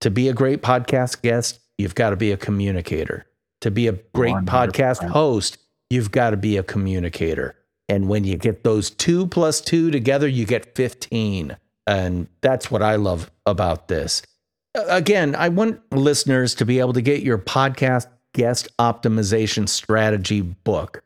To 0.02 0.10
be 0.10 0.30
a 0.30 0.34
great 0.34 0.62
podcast 0.62 1.22
guest, 1.22 1.60
you've 1.78 1.96
got 1.96 2.12
to 2.12 2.16
be 2.16 2.32
a 2.32 2.38
communicator. 2.38 3.26
To 3.62 3.72
be 3.72 3.88
a 3.88 3.94
great 4.14 4.36
100%. 4.36 4.46
podcast 4.46 5.10
host, 5.10 5.58
you've 5.90 6.12
got 6.12 6.32
to 6.32 6.38
be 6.38 6.58
a 6.58 6.64
communicator. 6.64 7.56
And 7.88 8.08
when 8.10 8.24
you 8.24 8.38
get 8.38 8.64
those 8.64 8.90
two 8.90 9.28
plus 9.28 9.62
two 9.62 9.92
together, 9.92 10.28
you 10.28 10.46
get 10.46 10.76
15. 10.76 11.58
And 11.88 12.28
that's 12.42 12.70
what 12.70 12.82
I 12.82 12.96
love 12.96 13.32
about 13.46 13.88
this. 13.88 14.22
Again, 14.76 15.36
I 15.36 15.50
want 15.50 15.80
listeners 15.92 16.56
to 16.56 16.66
be 16.66 16.80
able 16.80 16.94
to 16.94 17.02
get 17.02 17.22
your 17.22 17.38
podcast 17.38 18.08
guest 18.34 18.68
optimization 18.78 19.70
strategy 19.70 20.42
book. 20.42 21.02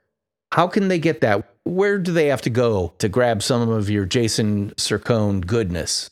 How 0.51 0.67
can 0.67 0.87
they 0.87 0.99
get 0.99 1.21
that? 1.21 1.47
Where 1.63 1.99
do 1.99 2.11
they 2.11 2.27
have 2.27 2.41
to 2.41 2.49
go 2.49 2.93
to 2.97 3.07
grab 3.07 3.43
some 3.43 3.69
of 3.69 3.89
your 3.89 4.05
Jason 4.05 4.71
Cercone 4.71 5.45
goodness? 5.45 6.09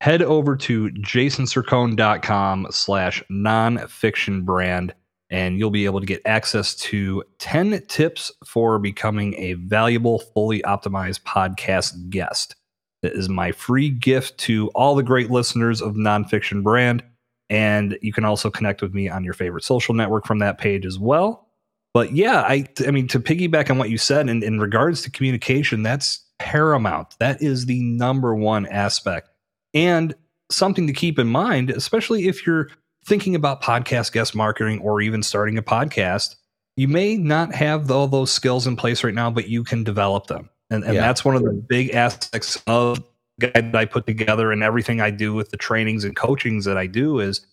Head 0.00 0.22
over 0.22 0.56
to 0.56 0.88
jasoncercone.com 0.90 2.68
slash 2.70 3.22
nonfiction 3.30 4.44
brand 4.46 4.94
and 5.28 5.58
you'll 5.58 5.70
be 5.70 5.84
able 5.84 6.00
to 6.00 6.06
get 6.06 6.22
access 6.24 6.74
to 6.74 7.22
10 7.38 7.84
tips 7.86 8.32
for 8.46 8.78
becoming 8.78 9.34
a 9.34 9.52
valuable 9.54 10.18
fully 10.18 10.62
optimized 10.62 11.20
podcast 11.20 12.08
guest. 12.08 12.56
That 13.02 13.12
is 13.12 13.28
my 13.28 13.52
free 13.52 13.90
gift 13.90 14.38
to 14.38 14.68
all 14.68 14.94
the 14.94 15.02
great 15.02 15.30
listeners 15.30 15.82
of 15.82 15.94
nonfiction 15.94 16.62
brand 16.62 17.04
and 17.50 17.98
you 18.00 18.12
can 18.12 18.24
also 18.24 18.48
connect 18.50 18.80
with 18.80 18.94
me 18.94 19.08
on 19.08 19.22
your 19.22 19.34
favorite 19.34 19.64
social 19.64 19.94
network 19.94 20.24
from 20.24 20.38
that 20.38 20.56
page 20.56 20.86
as 20.86 20.98
well. 20.98 21.48
But 21.92 22.12
yeah 22.12 22.40
i 22.46 22.66
i 22.86 22.90
mean 22.90 23.06
to 23.08 23.20
piggyback 23.20 23.68
on 23.68 23.76
what 23.76 23.90
you 23.90 23.98
said 23.98 24.30
in, 24.30 24.42
in 24.42 24.60
regards 24.60 25.02
to 25.02 25.10
communication 25.10 25.82
that's 25.82 26.24
paramount. 26.38 27.16
That 27.18 27.42
is 27.42 27.66
the 27.66 27.82
number 27.82 28.34
one 28.34 28.66
aspect 28.66 29.29
and 29.74 30.14
something 30.50 30.86
to 30.86 30.92
keep 30.92 31.18
in 31.18 31.26
mind, 31.28 31.70
especially 31.70 32.28
if 32.28 32.46
you're 32.46 32.68
thinking 33.06 33.34
about 33.34 33.62
podcast 33.62 34.12
guest 34.12 34.34
marketing 34.34 34.80
or 34.80 35.00
even 35.00 35.22
starting 35.22 35.56
a 35.56 35.62
podcast, 35.62 36.36
you 36.76 36.88
may 36.88 37.16
not 37.16 37.54
have 37.54 37.90
all 37.90 38.06
those 38.06 38.30
skills 38.30 38.66
in 38.66 38.76
place 38.76 39.02
right 39.04 39.14
now, 39.14 39.30
but 39.30 39.48
you 39.48 39.64
can 39.64 39.84
develop 39.84 40.26
them. 40.26 40.48
And, 40.70 40.84
and 40.84 40.94
Yeah. 40.94 41.00
that's 41.00 41.24
one 41.24 41.36
of 41.36 41.42
the 41.42 41.52
big 41.52 41.94
aspects 41.94 42.62
of 42.66 43.02
the 43.38 43.48
guide 43.48 43.72
that 43.72 43.78
I 43.78 43.84
put 43.84 44.06
together 44.06 44.52
and 44.52 44.62
everything 44.62 45.00
I 45.00 45.10
do 45.10 45.34
with 45.34 45.50
the 45.50 45.56
trainings 45.56 46.04
and 46.04 46.14
coachings 46.14 46.64
that 46.64 46.76
I 46.76 46.86
do 46.86 47.20
is 47.20 47.46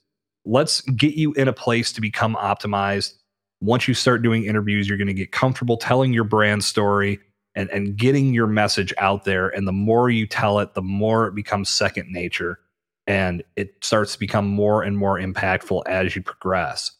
let's 0.46 0.82
get 0.82 1.16
you 1.16 1.34
in 1.34 1.48
a 1.48 1.54
place 1.54 1.92
to 1.94 2.02
become 2.02 2.36
optimized. 2.36 3.14
Once 3.62 3.88
you 3.88 3.94
start 3.94 4.22
doing 4.22 4.44
interviews, 4.46 4.88
you're 4.88 4.98
going 4.98 5.08
to 5.08 5.14
get 5.14 5.32
comfortable 5.32 5.78
telling 5.78 6.14
your 6.14 6.24
brand 6.24 6.64
story 6.64 7.20
and, 7.58 7.70
and 7.72 7.98
getting 7.98 8.34
your 8.36 8.48
message 8.48 8.94
out 9.00 9.26
there. 9.26 9.50
And 9.50 9.68
the 9.68 9.74
more 9.74 10.12
you 10.12 10.28
tell 10.28 10.60
it, 10.60 10.76
the 10.76 10.82
more 10.82 11.28
it 11.28 11.36
becomes 11.36 11.70
second 11.70 12.12
nature 12.12 12.60
and 13.08 13.44
it 13.56 13.74
starts 13.82 14.14
to 14.14 14.20
become 14.20 14.48
more 14.48 14.84
and 14.84 14.96
more 14.96 15.20
impactful 15.20 15.82
as 15.88 16.16
you 16.16 16.22
progress. 16.22 16.92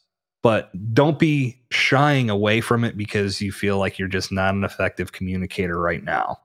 But 0.42 0.72
don't 0.94 1.20
be 1.20 1.62
shying 1.72 2.30
away 2.30 2.62
from 2.62 2.84
it 2.84 2.98
because 2.98 3.40
you 3.40 3.52
feel 3.52 3.78
like 3.78 4.00
you're 4.00 4.08
just 4.08 4.32
not 4.32 4.56
an 4.56 4.64
effective 4.64 5.12
communicator 5.12 5.80
right 5.80 6.04
now. 6.04 6.40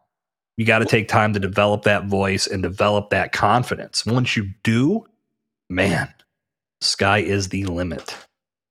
You 0.58 0.66
got 0.66 0.80
to 0.80 0.84
take 0.84 1.08
time 1.08 1.32
to 1.32 1.40
develop 1.40 1.84
that 1.84 2.06
voice 2.06 2.46
and 2.46 2.62
develop 2.62 3.10
that 3.10 3.32
confidence. 3.32 4.04
Once 4.04 4.36
you 4.36 4.50
do, 4.62 5.06
man, 5.70 6.12
sky 6.82 7.18
is 7.18 7.48
the 7.48 7.64
limit. 7.64 8.14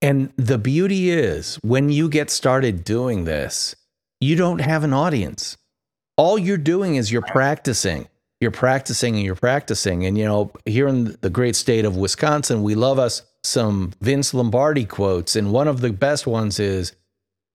And 0.03 0.33
the 0.35 0.57
beauty 0.57 1.09
is 1.09 1.57
when 1.63 1.89
you 1.89 2.09
get 2.09 2.29
started 2.29 2.83
doing 2.83 3.23
this, 3.23 3.75
you 4.21 4.35
don't 4.35 4.59
have 4.59 4.83
an 4.83 4.93
audience. 4.93 5.57
All 6.15 6.37
you're 6.37 6.57
doing 6.57 6.95
is 6.95 7.11
you're 7.11 7.23
practicing. 7.23 8.07
You're 8.39 8.51
practicing 8.51 9.15
and 9.15 9.23
you're 9.23 9.35
practicing. 9.35 10.05
And, 10.05 10.17
you 10.17 10.25
know, 10.25 10.51
here 10.65 10.87
in 10.87 11.17
the 11.21 11.29
great 11.29 11.55
state 11.55 11.83
of 11.83 11.97
Wisconsin, 11.97 12.63
we 12.63 12.75
love 12.75 12.99
us 12.99 13.23
some 13.43 13.91
Vince 14.01 14.33
Lombardi 14.33 14.85
quotes. 14.85 15.35
And 15.35 15.51
one 15.51 15.67
of 15.67 15.81
the 15.81 15.91
best 15.91 16.27
ones 16.27 16.59
is 16.59 16.93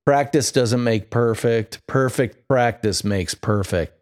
practice 0.04 0.52
doesn't 0.52 0.82
make 0.82 1.10
perfect, 1.10 1.84
perfect 1.86 2.48
practice 2.48 3.04
makes 3.04 3.34
perfect. 3.34 3.92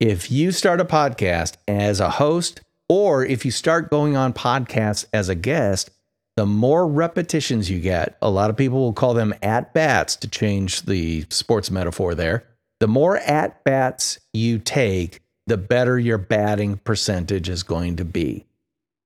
If 0.00 0.30
you 0.30 0.50
start 0.50 0.80
a 0.80 0.84
podcast 0.84 1.54
as 1.68 2.00
a 2.00 2.10
host, 2.10 2.60
or 2.88 3.24
if 3.24 3.44
you 3.44 3.50
start 3.50 3.90
going 3.90 4.16
on 4.16 4.32
podcasts 4.32 5.04
as 5.12 5.28
a 5.28 5.34
guest, 5.34 5.90
the 6.36 6.46
more 6.46 6.86
repetitions 6.86 7.70
you 7.70 7.78
get, 7.78 8.16
a 8.22 8.30
lot 8.30 8.50
of 8.50 8.56
people 8.56 8.80
will 8.80 8.92
call 8.92 9.14
them 9.14 9.34
at 9.42 9.74
bats 9.74 10.16
to 10.16 10.28
change 10.28 10.82
the 10.82 11.26
sports 11.28 11.70
metaphor 11.70 12.14
there. 12.14 12.44
The 12.80 12.88
more 12.88 13.18
at 13.18 13.62
bats 13.64 14.18
you 14.32 14.58
take, 14.58 15.20
the 15.46 15.58
better 15.58 15.98
your 15.98 16.18
batting 16.18 16.78
percentage 16.78 17.48
is 17.48 17.62
going 17.62 17.96
to 17.96 18.04
be. 18.04 18.46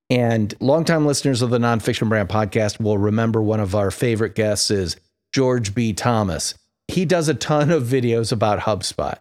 And 0.09 0.53
longtime 0.61 1.05
listeners 1.05 1.41
of 1.41 1.49
the 1.49 1.57
Nonfiction 1.57 2.07
Brand 2.07 2.29
podcast 2.29 2.79
will 2.79 2.97
remember 2.97 3.41
one 3.41 3.59
of 3.59 3.75
our 3.75 3.91
favorite 3.91 4.35
guests 4.35 4.71
is 4.71 4.95
George 5.33 5.75
B. 5.75 5.91
Thomas. 5.91 6.53
He 6.87 7.03
does 7.03 7.27
a 7.27 7.33
ton 7.33 7.69
of 7.71 7.83
videos 7.83 8.31
about 8.31 8.59
HubSpot. 8.59 9.17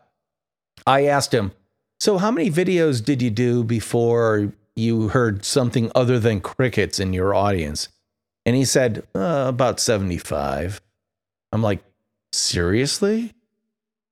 I 0.87 1.07
asked 1.07 1.35
him, 1.35 1.51
So, 1.99 2.19
how 2.19 2.31
many 2.31 2.51
videos 2.51 3.05
did 3.05 3.21
you 3.21 3.31
do 3.31 3.64
before 3.64 4.53
you 4.77 5.09
heard 5.09 5.45
something 5.45 5.90
other 5.95 6.21
than 6.21 6.40
crickets 6.40 7.01
in 7.01 7.12
your 7.12 7.35
audience? 7.35 7.88
And 8.47 8.57
he 8.57 8.65
said, 8.65 9.07
uh, 9.15 9.45
About 9.49 9.81
75. 9.81 10.81
I'm 11.53 11.63
like, 11.63 11.83
Seriously? 12.33 13.35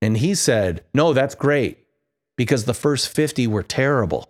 And 0.03 0.18
he 0.18 0.35
said, 0.35 0.85
No, 0.92 1.14
that's 1.14 1.35
great 1.35 1.79
because 2.37 2.64
the 2.64 2.75
first 2.75 3.09
50 3.09 3.47
were 3.47 3.62
terrible. 3.62 4.29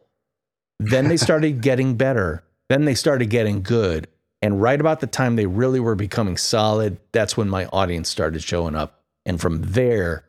Then 0.79 1.09
they 1.09 1.17
started 1.17 1.61
getting 1.62 1.97
better. 1.97 2.45
Then 2.69 2.85
they 2.85 2.95
started 2.95 3.31
getting 3.31 3.62
good. 3.62 4.07
And 4.43 4.61
right 4.61 4.79
about 4.79 5.01
the 5.01 5.07
time 5.07 5.37
they 5.37 5.47
really 5.47 5.81
were 5.81 5.95
becoming 5.95 6.37
solid, 6.37 6.99
that's 7.12 7.37
when 7.37 7.49
my 7.49 7.64
audience 7.67 8.11
started 8.11 8.43
showing 8.43 8.75
up. 8.75 9.03
And 9.25 9.40
from 9.40 9.62
there, 9.62 10.25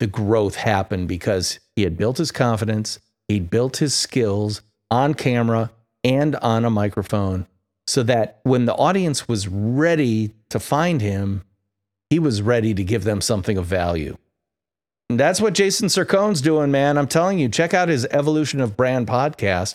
the 0.00 0.08
growth 0.08 0.56
happened 0.56 1.06
because 1.06 1.60
he 1.76 1.82
had 1.82 1.96
built 1.96 2.18
his 2.18 2.32
confidence, 2.32 2.98
he'd 3.28 3.48
built 3.48 3.76
his 3.76 3.94
skills 3.94 4.62
on 4.90 5.14
camera 5.14 5.70
and 6.02 6.34
on 6.36 6.64
a 6.64 6.70
microphone, 6.70 7.46
so 7.90 8.04
that 8.04 8.38
when 8.44 8.66
the 8.66 8.74
audience 8.76 9.26
was 9.26 9.48
ready 9.48 10.32
to 10.48 10.60
find 10.60 11.00
him, 11.00 11.42
he 12.08 12.20
was 12.20 12.40
ready 12.40 12.72
to 12.72 12.84
give 12.84 13.02
them 13.02 13.20
something 13.20 13.58
of 13.58 13.66
value. 13.66 14.16
And 15.08 15.18
that's 15.18 15.40
what 15.40 15.54
Jason 15.54 15.88
Cercone's 15.88 16.40
doing, 16.40 16.70
man. 16.70 16.96
I'm 16.96 17.08
telling 17.08 17.40
you, 17.40 17.48
check 17.48 17.74
out 17.74 17.88
his 17.88 18.06
Evolution 18.12 18.60
of 18.60 18.76
Brand 18.76 19.08
podcast. 19.08 19.74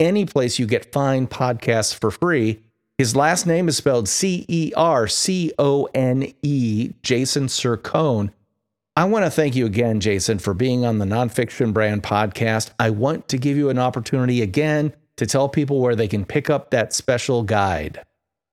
Any 0.00 0.24
place 0.24 0.58
you 0.58 0.66
get 0.66 0.92
fine 0.92 1.28
podcasts 1.28 1.94
for 1.94 2.10
free. 2.10 2.58
His 2.98 3.14
last 3.14 3.46
name 3.46 3.68
is 3.68 3.76
spelled 3.76 4.08
C 4.08 4.44
E 4.48 4.72
R 4.76 5.06
C 5.06 5.52
O 5.56 5.88
N 5.94 6.32
E, 6.42 6.90
Jason 7.04 7.46
Cercone. 7.46 8.32
I 8.96 9.04
want 9.04 9.24
to 9.24 9.30
thank 9.30 9.54
you 9.54 9.66
again, 9.66 10.00
Jason, 10.00 10.40
for 10.40 10.52
being 10.52 10.84
on 10.84 10.98
the 10.98 11.04
Nonfiction 11.04 11.72
Brand 11.72 12.02
podcast. 12.02 12.70
I 12.80 12.90
want 12.90 13.28
to 13.28 13.38
give 13.38 13.56
you 13.56 13.70
an 13.70 13.78
opportunity 13.78 14.42
again 14.42 14.94
to 15.16 15.26
tell 15.26 15.48
people 15.48 15.80
where 15.80 15.96
they 15.96 16.08
can 16.08 16.24
pick 16.24 16.50
up 16.50 16.70
that 16.70 16.92
special 16.92 17.42
guide. 17.42 18.04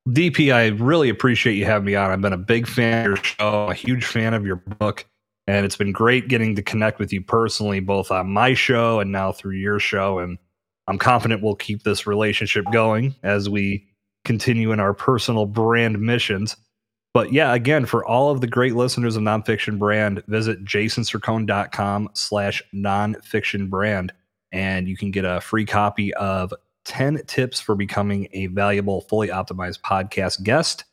DP, 0.07 0.53
I 0.53 0.67
really 0.67 1.09
appreciate 1.09 1.55
you 1.55 1.65
having 1.65 1.85
me 1.85 1.95
on. 1.95 2.11
I've 2.11 2.21
been 2.21 2.33
a 2.33 2.37
big 2.37 2.67
fan 2.67 3.05
of 3.05 3.05
your 3.05 3.23
show, 3.23 3.67
a 3.69 3.73
huge 3.73 4.05
fan 4.05 4.33
of 4.33 4.45
your 4.45 4.55
book, 4.55 5.05
and 5.47 5.65
it's 5.65 5.75
been 5.75 5.91
great 5.91 6.27
getting 6.27 6.55
to 6.55 6.61
connect 6.61 6.99
with 6.99 7.13
you 7.13 7.21
personally, 7.21 7.79
both 7.79 8.11
on 8.11 8.29
my 8.29 8.53
show 8.53 8.99
and 8.99 9.11
now 9.11 9.31
through 9.31 9.55
your 9.55 9.79
show. 9.79 10.19
And 10.19 10.37
I'm 10.87 10.97
confident 10.97 11.43
we'll 11.43 11.55
keep 11.55 11.83
this 11.83 12.07
relationship 12.07 12.65
going 12.71 13.15
as 13.23 13.49
we 13.49 13.87
continue 14.25 14.71
in 14.71 14.79
our 14.79 14.93
personal 14.93 15.45
brand 15.45 15.99
missions. 15.99 16.55
But 17.13 17.33
yeah, 17.33 17.53
again, 17.53 17.85
for 17.85 18.05
all 18.05 18.31
of 18.31 18.41
the 18.41 18.47
great 18.47 18.75
listeners 18.75 19.15
of 19.15 19.23
Nonfiction 19.23 19.79
Brand, 19.79 20.23
visit 20.27 20.63
jasoncercone.com 20.63 22.09
slash 22.13 22.61
nonfiction 22.73 23.69
brand, 23.69 24.13
and 24.51 24.87
you 24.87 24.97
can 24.97 25.11
get 25.11 25.25
a 25.25 25.41
free 25.41 25.65
copy 25.65 26.13
of 26.15 26.53
10 26.85 27.23
tips 27.27 27.59
for 27.59 27.75
becoming 27.75 28.27
a 28.33 28.47
valuable, 28.47 29.01
fully 29.01 29.27
optimized 29.27 29.81
podcast 29.81 30.43
guest. 30.43 30.85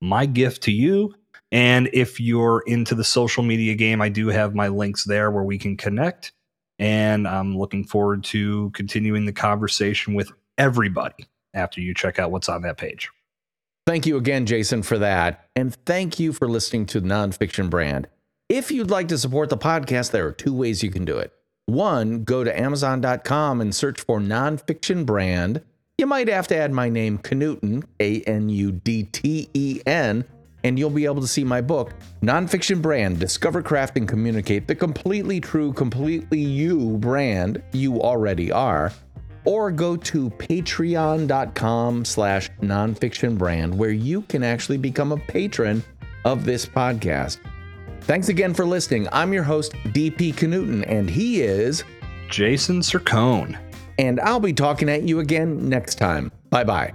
My 0.00 0.26
gift 0.26 0.62
to 0.64 0.72
you. 0.72 1.14
And 1.50 1.90
if 1.92 2.18
you're 2.18 2.62
into 2.66 2.94
the 2.94 3.04
social 3.04 3.42
media 3.42 3.74
game, 3.74 4.00
I 4.00 4.08
do 4.08 4.28
have 4.28 4.54
my 4.54 4.68
links 4.68 5.04
there 5.04 5.30
where 5.30 5.44
we 5.44 5.58
can 5.58 5.76
connect. 5.76 6.32
And 6.78 7.28
I'm 7.28 7.56
looking 7.56 7.84
forward 7.84 8.24
to 8.24 8.70
continuing 8.70 9.26
the 9.26 9.32
conversation 9.32 10.14
with 10.14 10.32
everybody 10.56 11.26
after 11.54 11.80
you 11.80 11.94
check 11.94 12.18
out 12.18 12.30
what's 12.30 12.48
on 12.48 12.62
that 12.62 12.78
page. 12.78 13.10
Thank 13.86 14.06
you 14.06 14.16
again, 14.16 14.46
Jason, 14.46 14.82
for 14.82 14.98
that. 14.98 15.48
And 15.54 15.74
thank 15.84 16.18
you 16.18 16.32
for 16.32 16.48
listening 16.48 16.86
to 16.86 17.02
Nonfiction 17.02 17.68
Brand. 17.68 18.08
If 18.48 18.70
you'd 18.70 18.90
like 18.90 19.08
to 19.08 19.18
support 19.18 19.50
the 19.50 19.58
podcast, 19.58 20.12
there 20.12 20.26
are 20.26 20.32
two 20.32 20.54
ways 20.54 20.82
you 20.82 20.90
can 20.90 21.04
do 21.04 21.18
it. 21.18 21.32
One, 21.66 22.24
go 22.24 22.44
to 22.44 22.58
Amazon.com 22.60 23.60
and 23.60 23.74
search 23.74 24.00
for 24.00 24.18
Nonfiction 24.18 25.06
Brand. 25.06 25.62
You 25.98 26.06
might 26.06 26.28
have 26.28 26.48
to 26.48 26.56
add 26.56 26.72
my 26.72 26.88
name, 26.88 27.18
Knudten, 27.18 27.84
A 28.00 28.22
N 28.22 28.48
U 28.48 28.72
D 28.72 29.04
T 29.04 29.48
E 29.54 29.80
N, 29.86 30.24
and 30.64 30.78
you'll 30.78 30.90
be 30.90 31.04
able 31.04 31.20
to 31.20 31.28
see 31.28 31.44
my 31.44 31.60
book, 31.60 31.92
Nonfiction 32.22 32.82
Brand 32.82 33.18
Discover, 33.18 33.62
Craft, 33.62 33.96
and 33.96 34.08
Communicate 34.08 34.66
the 34.66 34.74
completely 34.74 35.40
true, 35.40 35.72
completely 35.72 36.40
you 36.40 36.96
brand 36.98 37.62
you 37.72 38.00
already 38.00 38.50
are 38.50 38.92
or 39.44 39.70
go 39.70 39.96
to 39.96 40.30
patreon.com 40.30 42.04
slash 42.04 42.50
nonfictionbrand 42.60 43.74
where 43.74 43.90
you 43.90 44.22
can 44.22 44.44
actually 44.44 44.78
become 44.78 45.12
a 45.12 45.16
patron 45.16 45.82
of 46.24 46.44
this 46.44 46.64
podcast. 46.64 47.38
Thanks 48.04 48.28
again 48.28 48.52
for 48.52 48.66
listening. 48.66 49.08
I'm 49.12 49.32
your 49.32 49.44
host, 49.44 49.72
DP 49.86 50.34
Knudten, 50.34 50.84
and 50.88 51.08
he 51.08 51.42
is 51.42 51.84
Jason 52.28 52.80
Cercone. 52.80 53.58
And 53.98 54.18
I'll 54.20 54.40
be 54.40 54.52
talking 54.52 54.88
at 54.88 55.02
you 55.02 55.20
again 55.20 55.68
next 55.68 55.96
time. 55.96 56.32
Bye 56.50 56.64
bye. 56.64 56.92